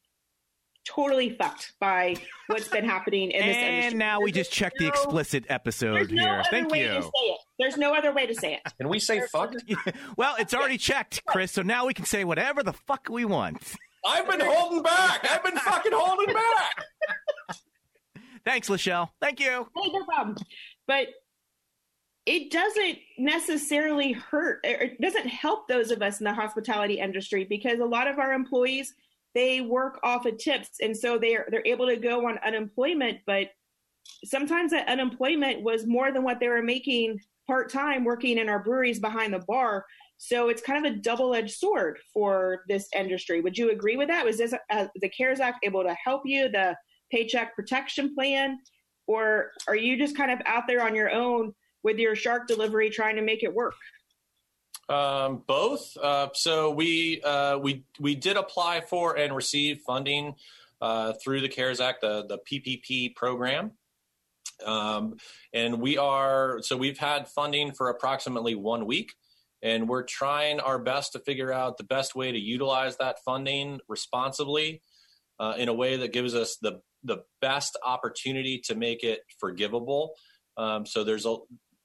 [0.88, 2.16] totally fucked by
[2.46, 3.88] what's been happening in this and industry.
[3.88, 6.42] And now we just checked no, the explicit episode no here.
[6.50, 7.10] Thank you.
[7.58, 8.72] There's no other way to say it.
[8.78, 9.52] Can we say fuck?
[10.16, 13.74] well, it's already checked, Chris, so now we can say whatever the fuck we want.
[14.06, 15.26] I've been holding back.
[15.30, 16.84] I've been fucking holding back.
[18.44, 19.10] Thanks, Lachelle.
[19.20, 19.68] Thank you.
[19.76, 20.36] Hey, no problem.
[20.86, 21.08] But
[22.24, 27.80] it doesn't necessarily hurt, it doesn't help those of us in the hospitality industry because
[27.80, 28.94] a lot of our employees–
[29.34, 30.70] they work off of tips.
[30.80, 33.48] And so they're they're able to go on unemployment but
[34.24, 38.98] sometimes that unemployment was more than what they were making part-time working in our breweries
[38.98, 39.84] behind the bar.
[40.18, 43.40] So it's kind of a double-edged sword for this industry.
[43.40, 44.24] Would you agree with that?
[44.24, 46.76] Was this uh, the cares act able to help you the
[47.10, 48.58] paycheck protection plan?
[49.06, 51.54] Or are you just kind of out there on your own
[51.84, 53.74] with your shark delivery trying to make it work
[54.88, 55.96] um, both.
[55.96, 60.34] Uh, so we uh, we we did apply for and receive funding
[60.80, 63.72] uh, through the CARES Act, the the PPP program.
[64.64, 65.16] Um,
[65.52, 69.14] and we are so we've had funding for approximately one week,
[69.62, 73.80] and we're trying our best to figure out the best way to utilize that funding
[73.88, 74.82] responsibly
[75.38, 80.14] uh, in a way that gives us the the best opportunity to make it forgivable.
[80.56, 81.36] Um, so there's a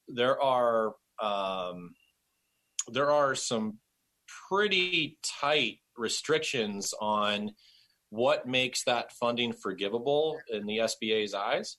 [0.08, 1.92] there are um,
[2.92, 3.78] there are some
[4.50, 7.52] pretty tight restrictions on
[8.10, 11.78] what makes that funding forgivable in the SBA's eyes.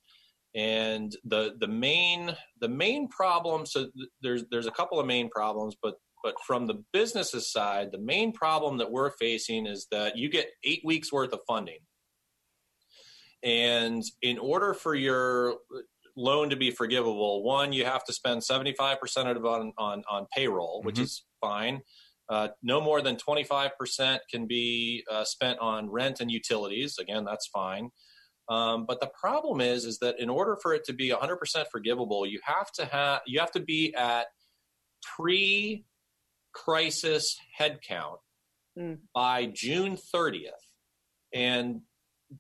[0.55, 3.89] And the the main the main problem so
[4.23, 8.33] there's there's a couple of main problems but but from the business's side the main
[8.33, 11.81] problem that we're facing is that you get 8 weeks worth of funding.
[13.43, 15.57] And in order for your
[16.17, 18.97] loan to be forgivable, one, you have to spend 75%
[19.31, 21.05] of it on, on, on payroll, which mm-hmm.
[21.05, 21.81] is fine.
[22.29, 26.97] Uh, no more than 25% can be uh, spent on rent and utilities.
[26.99, 27.91] Again, that's fine.
[28.49, 31.39] Um, but the problem is, is that in order for it to be 100%
[31.71, 34.27] forgivable, you have to have you have to be at
[35.17, 35.85] pre-crisis
[37.59, 38.19] headcount
[38.79, 38.99] mm.
[39.15, 40.51] by June 30th.
[41.33, 41.81] And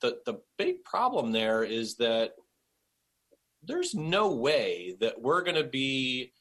[0.00, 2.32] the the big problem there is that
[3.66, 6.32] there's no way that we're going to be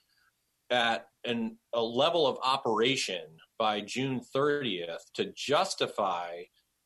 [0.70, 3.24] at an, a level of operation
[3.60, 6.44] by June 30th to justify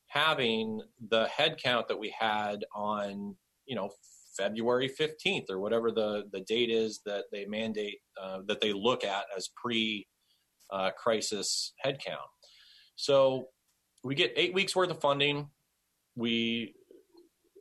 [0.08, 3.36] having the headcount that we had on,
[3.66, 3.90] you know,
[4.38, 9.04] February 15th or whatever the, the date is that they mandate, uh, that they look
[9.04, 10.08] at as pre
[10.72, 12.28] uh, crisis headcount.
[12.96, 13.48] So
[14.04, 15.50] we get eight weeks worth of funding.
[16.16, 16.76] We,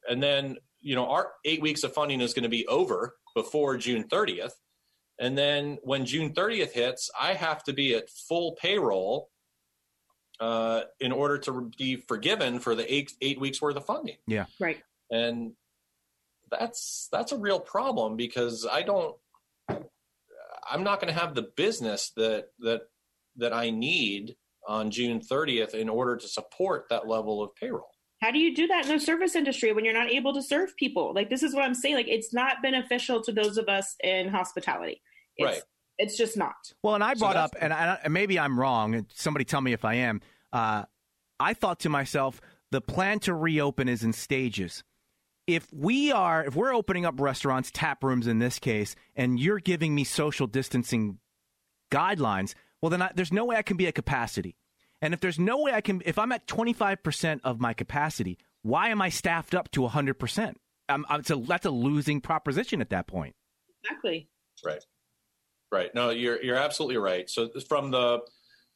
[0.09, 3.77] and then you know, our eight weeks of funding is going to be over before
[3.77, 4.53] June 30th.
[5.19, 9.31] And then when June 30th hits, I have to be at full payroll
[10.41, 14.17] uh, in order to be forgiven for the eight, eight weeks worth of funding.
[14.27, 14.47] Yeah.
[14.61, 14.83] Right.
[15.11, 15.53] And
[16.51, 19.17] that's that's a real problem because I don't
[19.69, 22.83] I'm not going to have the business that that
[23.37, 28.31] that I need on June 30th in order to support that level of payroll how
[28.31, 31.13] do you do that in the service industry when you're not able to serve people?
[31.15, 31.95] Like this is what i'm saying.
[31.95, 35.03] Like it's not beneficial to those of us in hospitality.
[35.37, 35.63] It's, right.
[35.99, 36.55] it's just not.
[36.83, 39.73] Well and i brought so up and, I, and maybe i'm wrong somebody tell me
[39.73, 40.21] if i am
[40.53, 40.85] uh,
[41.39, 42.41] i thought to myself
[42.73, 44.83] the plan to reopen is in stages.
[45.47, 49.61] If we are if we're opening up restaurants, tap rooms in this case, and you're
[49.61, 51.19] giving me social distancing
[51.93, 54.57] guidelines, well then I, there's no way I can be at capacity.
[55.03, 58.89] And if there's no way I can if I'm at 25% of my capacity, why
[58.89, 60.55] am I staffed up to 100%?
[60.89, 63.35] Um, it's a, that's a losing proposition at that point.
[63.85, 64.29] Exactly.
[64.65, 64.83] Right.
[65.73, 65.95] Right.
[65.95, 67.29] No, you're you're absolutely right.
[67.29, 68.21] So from the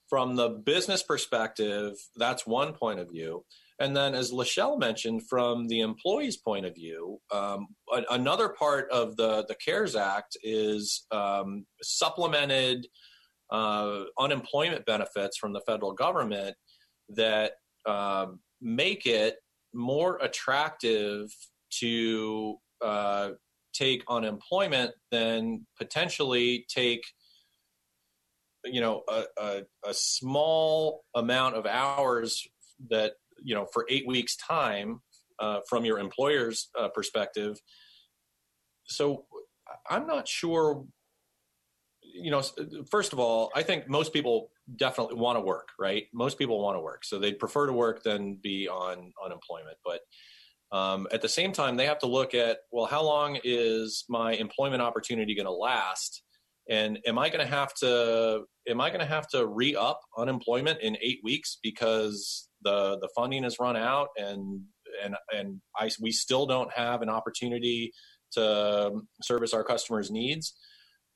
[0.08, 3.44] from the business perspective, that's one point of view.
[3.78, 8.90] And then, as Lachelle mentioned, from the employee's point of view, um, a- another part
[8.90, 12.86] of the, the CARES Act is um, supplemented
[13.50, 16.56] uh, unemployment benefits from the federal government
[17.08, 17.52] that
[17.86, 19.36] um, make it
[19.72, 21.30] more attractive
[21.70, 23.30] to uh,
[23.72, 27.02] take unemployment than potentially take
[28.64, 32.46] you know a, a, a small amount of hours
[32.90, 35.00] that you know for eight weeks time
[35.38, 37.58] uh, from your employer's uh, perspective.
[38.84, 39.24] So
[39.88, 40.84] i'm not sure
[42.20, 42.42] you know
[42.90, 46.04] first of all i think most people definitely want to work right?
[46.12, 47.04] Most people want to work.
[47.04, 49.78] So they'd prefer to work than be on unemployment.
[49.84, 50.00] But
[50.76, 54.32] um, at the same time they have to look at well how long is my
[54.34, 56.22] employment opportunity going to last?
[56.68, 60.80] And am i going to have to am i going to have to re-up unemployment
[60.80, 64.62] in eight weeks because the the funding has run out and
[65.02, 67.92] and and I, we still don't have an opportunity
[68.32, 70.54] to service our customers needs?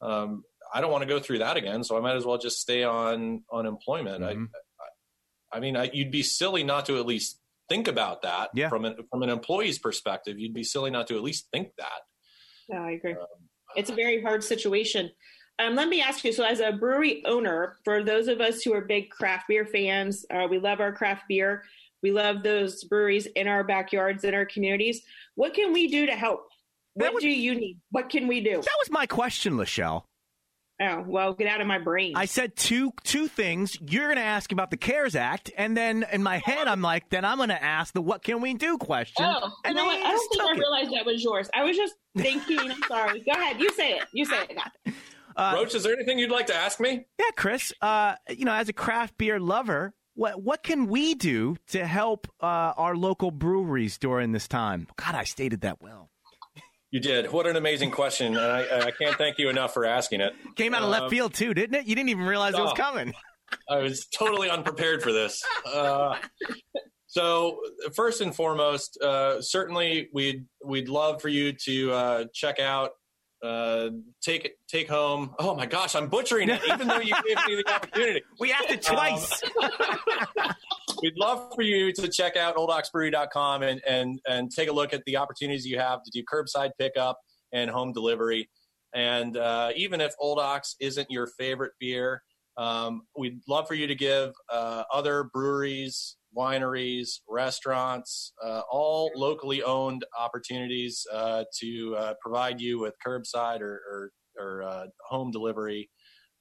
[0.00, 0.42] Um,
[0.74, 2.84] i don't want to go through that again so i might as well just stay
[2.84, 4.44] on unemployment mm-hmm.
[5.52, 8.50] I, I, I mean I, you'd be silly not to at least think about that
[8.54, 8.68] yeah.
[8.68, 12.00] from an from an employee's perspective you'd be silly not to at least think that
[12.68, 13.26] yeah i agree um,
[13.76, 15.10] it's a very hard situation
[15.58, 18.74] um, let me ask you so, as a brewery owner, for those of us who
[18.74, 21.62] are big craft beer fans, uh, we love our craft beer.
[22.02, 25.02] We love those breweries in our backyards, in our communities.
[25.36, 26.48] What can we do to help?
[26.94, 27.78] What was, do you need?
[27.90, 28.56] What can we do?
[28.56, 30.02] That was my question, Lachelle.
[30.80, 32.14] Oh well, get out of my brain.
[32.16, 33.78] I said two two things.
[33.80, 37.10] You're going to ask about the CARES Act, and then in my head, I'm like,
[37.10, 39.24] then I'm going to ask the "What can we do?" question.
[39.24, 39.98] Oh, you know what?
[40.04, 41.48] I don't think I realized that was yours.
[41.54, 42.58] I was just thinking.
[42.58, 43.20] I'm sorry.
[43.20, 43.60] Go ahead.
[43.60, 44.04] You say it.
[44.12, 44.94] You say it.
[45.36, 47.06] Uh, Roach, is there anything you'd like to ask me?
[47.18, 47.72] Yeah, Chris.
[47.80, 52.26] Uh, you know, as a craft beer lover, what what can we do to help
[52.40, 54.88] uh, our local breweries during this time?
[54.96, 56.10] God, I stated that well.
[56.94, 57.32] You did.
[57.32, 60.32] What an amazing question, and I, I can't thank you enough for asking it.
[60.54, 61.86] Came out of left um, field too, didn't it?
[61.86, 63.12] You didn't even realize oh, it was coming.
[63.68, 65.44] I was totally unprepared for this.
[65.66, 66.14] Uh,
[67.08, 67.58] so
[67.96, 72.90] first and foremost, uh, certainly we'd we'd love for you to uh, check out
[73.44, 73.90] uh,
[74.22, 75.34] take it, take home.
[75.38, 78.22] Oh my gosh, I'm butchering it, even though you gave me the opportunity.
[78.40, 79.42] We asked it twice.
[79.62, 79.70] Um,
[81.02, 85.02] we'd love for you to check out oldoxbrewery.com and, and, and take a look at
[85.06, 87.18] the opportunities you have to do curbside pickup
[87.52, 88.48] and home delivery.
[88.94, 92.22] And uh, even if Old Ox isn't your favorite beer,
[92.56, 99.62] um, we'd love for you to give uh, other breweries wineries, restaurants, uh, all locally
[99.62, 105.90] owned opportunities uh, to uh, provide you with curbside or, or, or uh, home delivery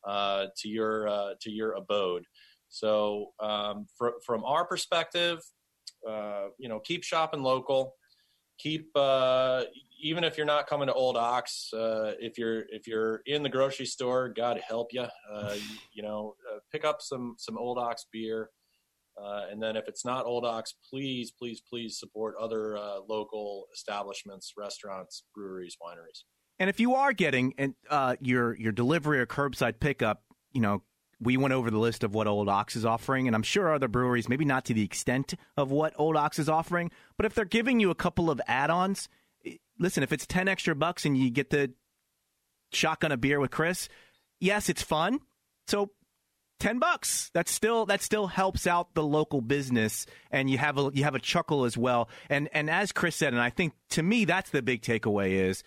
[0.07, 2.23] uh, to your uh, to your abode.
[2.69, 5.39] So, um, fr- from our perspective,
[6.05, 7.95] you know, keep shopping local.
[8.59, 8.89] Keep
[10.01, 13.85] even if you're not coming to Old Ox, if you're if you're in the grocery
[13.85, 15.05] store, God help you.
[15.31, 15.61] you,
[15.93, 16.35] you know,
[16.71, 18.49] pick up some some Old Ox beer.
[19.21, 23.65] Uh, and then if it's not Old Ox, please, please, please support other uh, local
[23.73, 26.23] establishments, restaurants, breweries, wineries.
[26.59, 30.83] And if you are getting uh, your your delivery or curbside pickup, you know,
[31.19, 33.87] we went over the list of what Old Ox is offering, and I'm sure other
[33.87, 37.45] breweries, maybe not to the extent of what Old Ox is offering, but if they're
[37.45, 39.09] giving you a couple of add-ons,
[39.79, 41.71] listen, if it's ten extra bucks and you get the
[42.71, 43.89] shotgun a beer with Chris,
[44.39, 45.19] yes, it's fun.
[45.67, 45.91] So
[46.59, 47.29] 10 bucks.
[47.33, 51.15] That still that still helps out the local business and you have a you have
[51.15, 52.09] a chuckle as well.
[52.29, 55.63] And and as chris said and i think to me that's the big takeaway is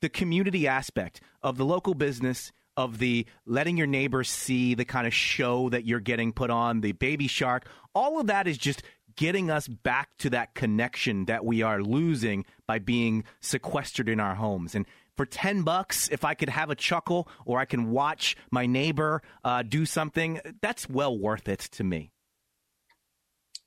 [0.00, 5.06] the community aspect of the local business of the letting your neighbors see the kind
[5.06, 8.82] of show that you're getting put on the baby shark all of that is just
[9.16, 14.34] getting us back to that connection that we are losing by being sequestered in our
[14.34, 14.74] homes.
[14.74, 18.66] And for 10 bucks, if I could have a chuckle or I can watch my
[18.66, 22.10] neighbor uh, do something, that's well worth it to me.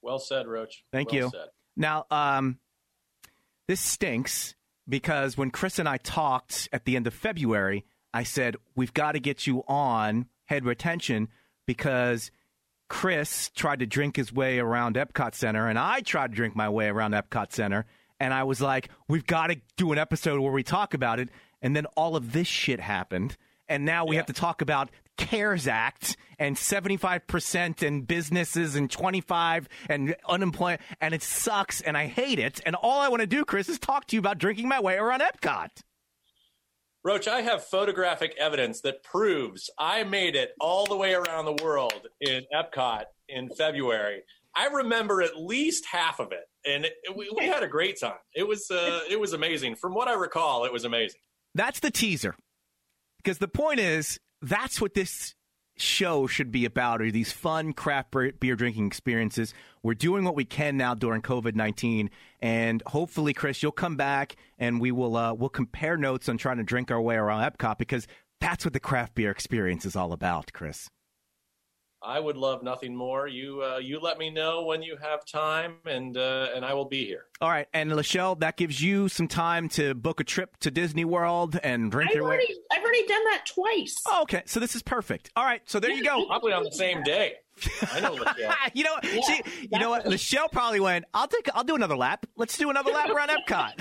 [0.01, 0.83] Well said, Roach.
[0.91, 1.29] Thank well you.
[1.31, 1.47] Said.
[1.75, 2.59] Now, um,
[3.67, 4.55] this stinks
[4.87, 9.13] because when Chris and I talked at the end of February, I said, we've got
[9.13, 11.29] to get you on head retention
[11.67, 12.31] because
[12.89, 16.69] Chris tried to drink his way around Epcot Center and I tried to drink my
[16.69, 17.85] way around Epcot Center
[18.19, 21.29] and I was like, we've got to do an episode where we talk about it.
[21.61, 23.35] And then all of this shit happened,
[23.67, 24.19] and now we Yeah.
[24.21, 31.13] have to talk about CARES Act and 75% and businesses and 25 and unemployment and
[31.13, 34.07] it sucks and I hate it and all I want to do Chris is talk
[34.07, 35.67] to you about drinking my way around Epcot.
[37.03, 41.61] Roach, I have photographic evidence that proves I made it all the way around the
[41.63, 44.21] world in Epcot in February.
[44.55, 48.17] I remember at least half of it, and it, we, we had a great time.
[48.35, 49.75] It was uh, it was amazing.
[49.75, 51.21] From what I recall, it was amazing.
[51.55, 52.35] That's the teaser.
[53.17, 55.35] Because the point is, that's what this
[55.81, 59.53] show should be about are these fun craft beer drinking experiences.
[59.83, 62.09] We're doing what we can now during COVID-19
[62.41, 66.57] and hopefully Chris you'll come back and we will uh, we'll compare notes on trying
[66.57, 68.07] to drink our way around Epcot because
[68.41, 70.89] that's what the craft beer experience is all about, Chris.
[72.01, 73.27] I would love nothing more.
[73.27, 76.85] You uh, you let me know when you have time, and uh, and I will
[76.85, 77.25] be here.
[77.41, 81.05] All right, and Lachelle, that gives you some time to book a trip to Disney
[81.05, 82.35] World and drink I've your way.
[82.35, 83.95] already, I've already done that twice.
[84.07, 85.29] Oh, okay, so this is perfect.
[85.35, 86.25] All right, so there you go.
[86.27, 87.35] Probably on the same day.
[87.91, 88.15] I know.
[88.15, 88.55] Michelle.
[88.73, 90.05] you know, she, you know what?
[90.05, 91.03] Lachelle probably went.
[91.13, 91.49] I'll take.
[91.53, 92.25] I'll do another lap.
[92.37, 93.73] Let's do another lap around Epcot.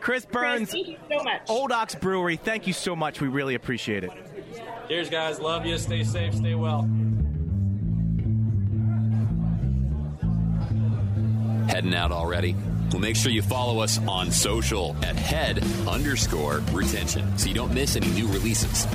[0.00, 1.42] Chris, Burns, thank you so much.
[1.48, 2.36] Old Ox Brewery.
[2.36, 3.20] Thank you so much.
[3.20, 4.10] We really appreciate it.
[4.88, 5.40] Cheers, guys.
[5.40, 5.78] Love you.
[5.78, 6.34] Stay safe.
[6.34, 6.82] Stay well.
[11.68, 12.54] Heading out already?
[12.92, 17.72] Well, make sure you follow us on social at head underscore retention so you don't
[17.72, 18.86] miss any new releases.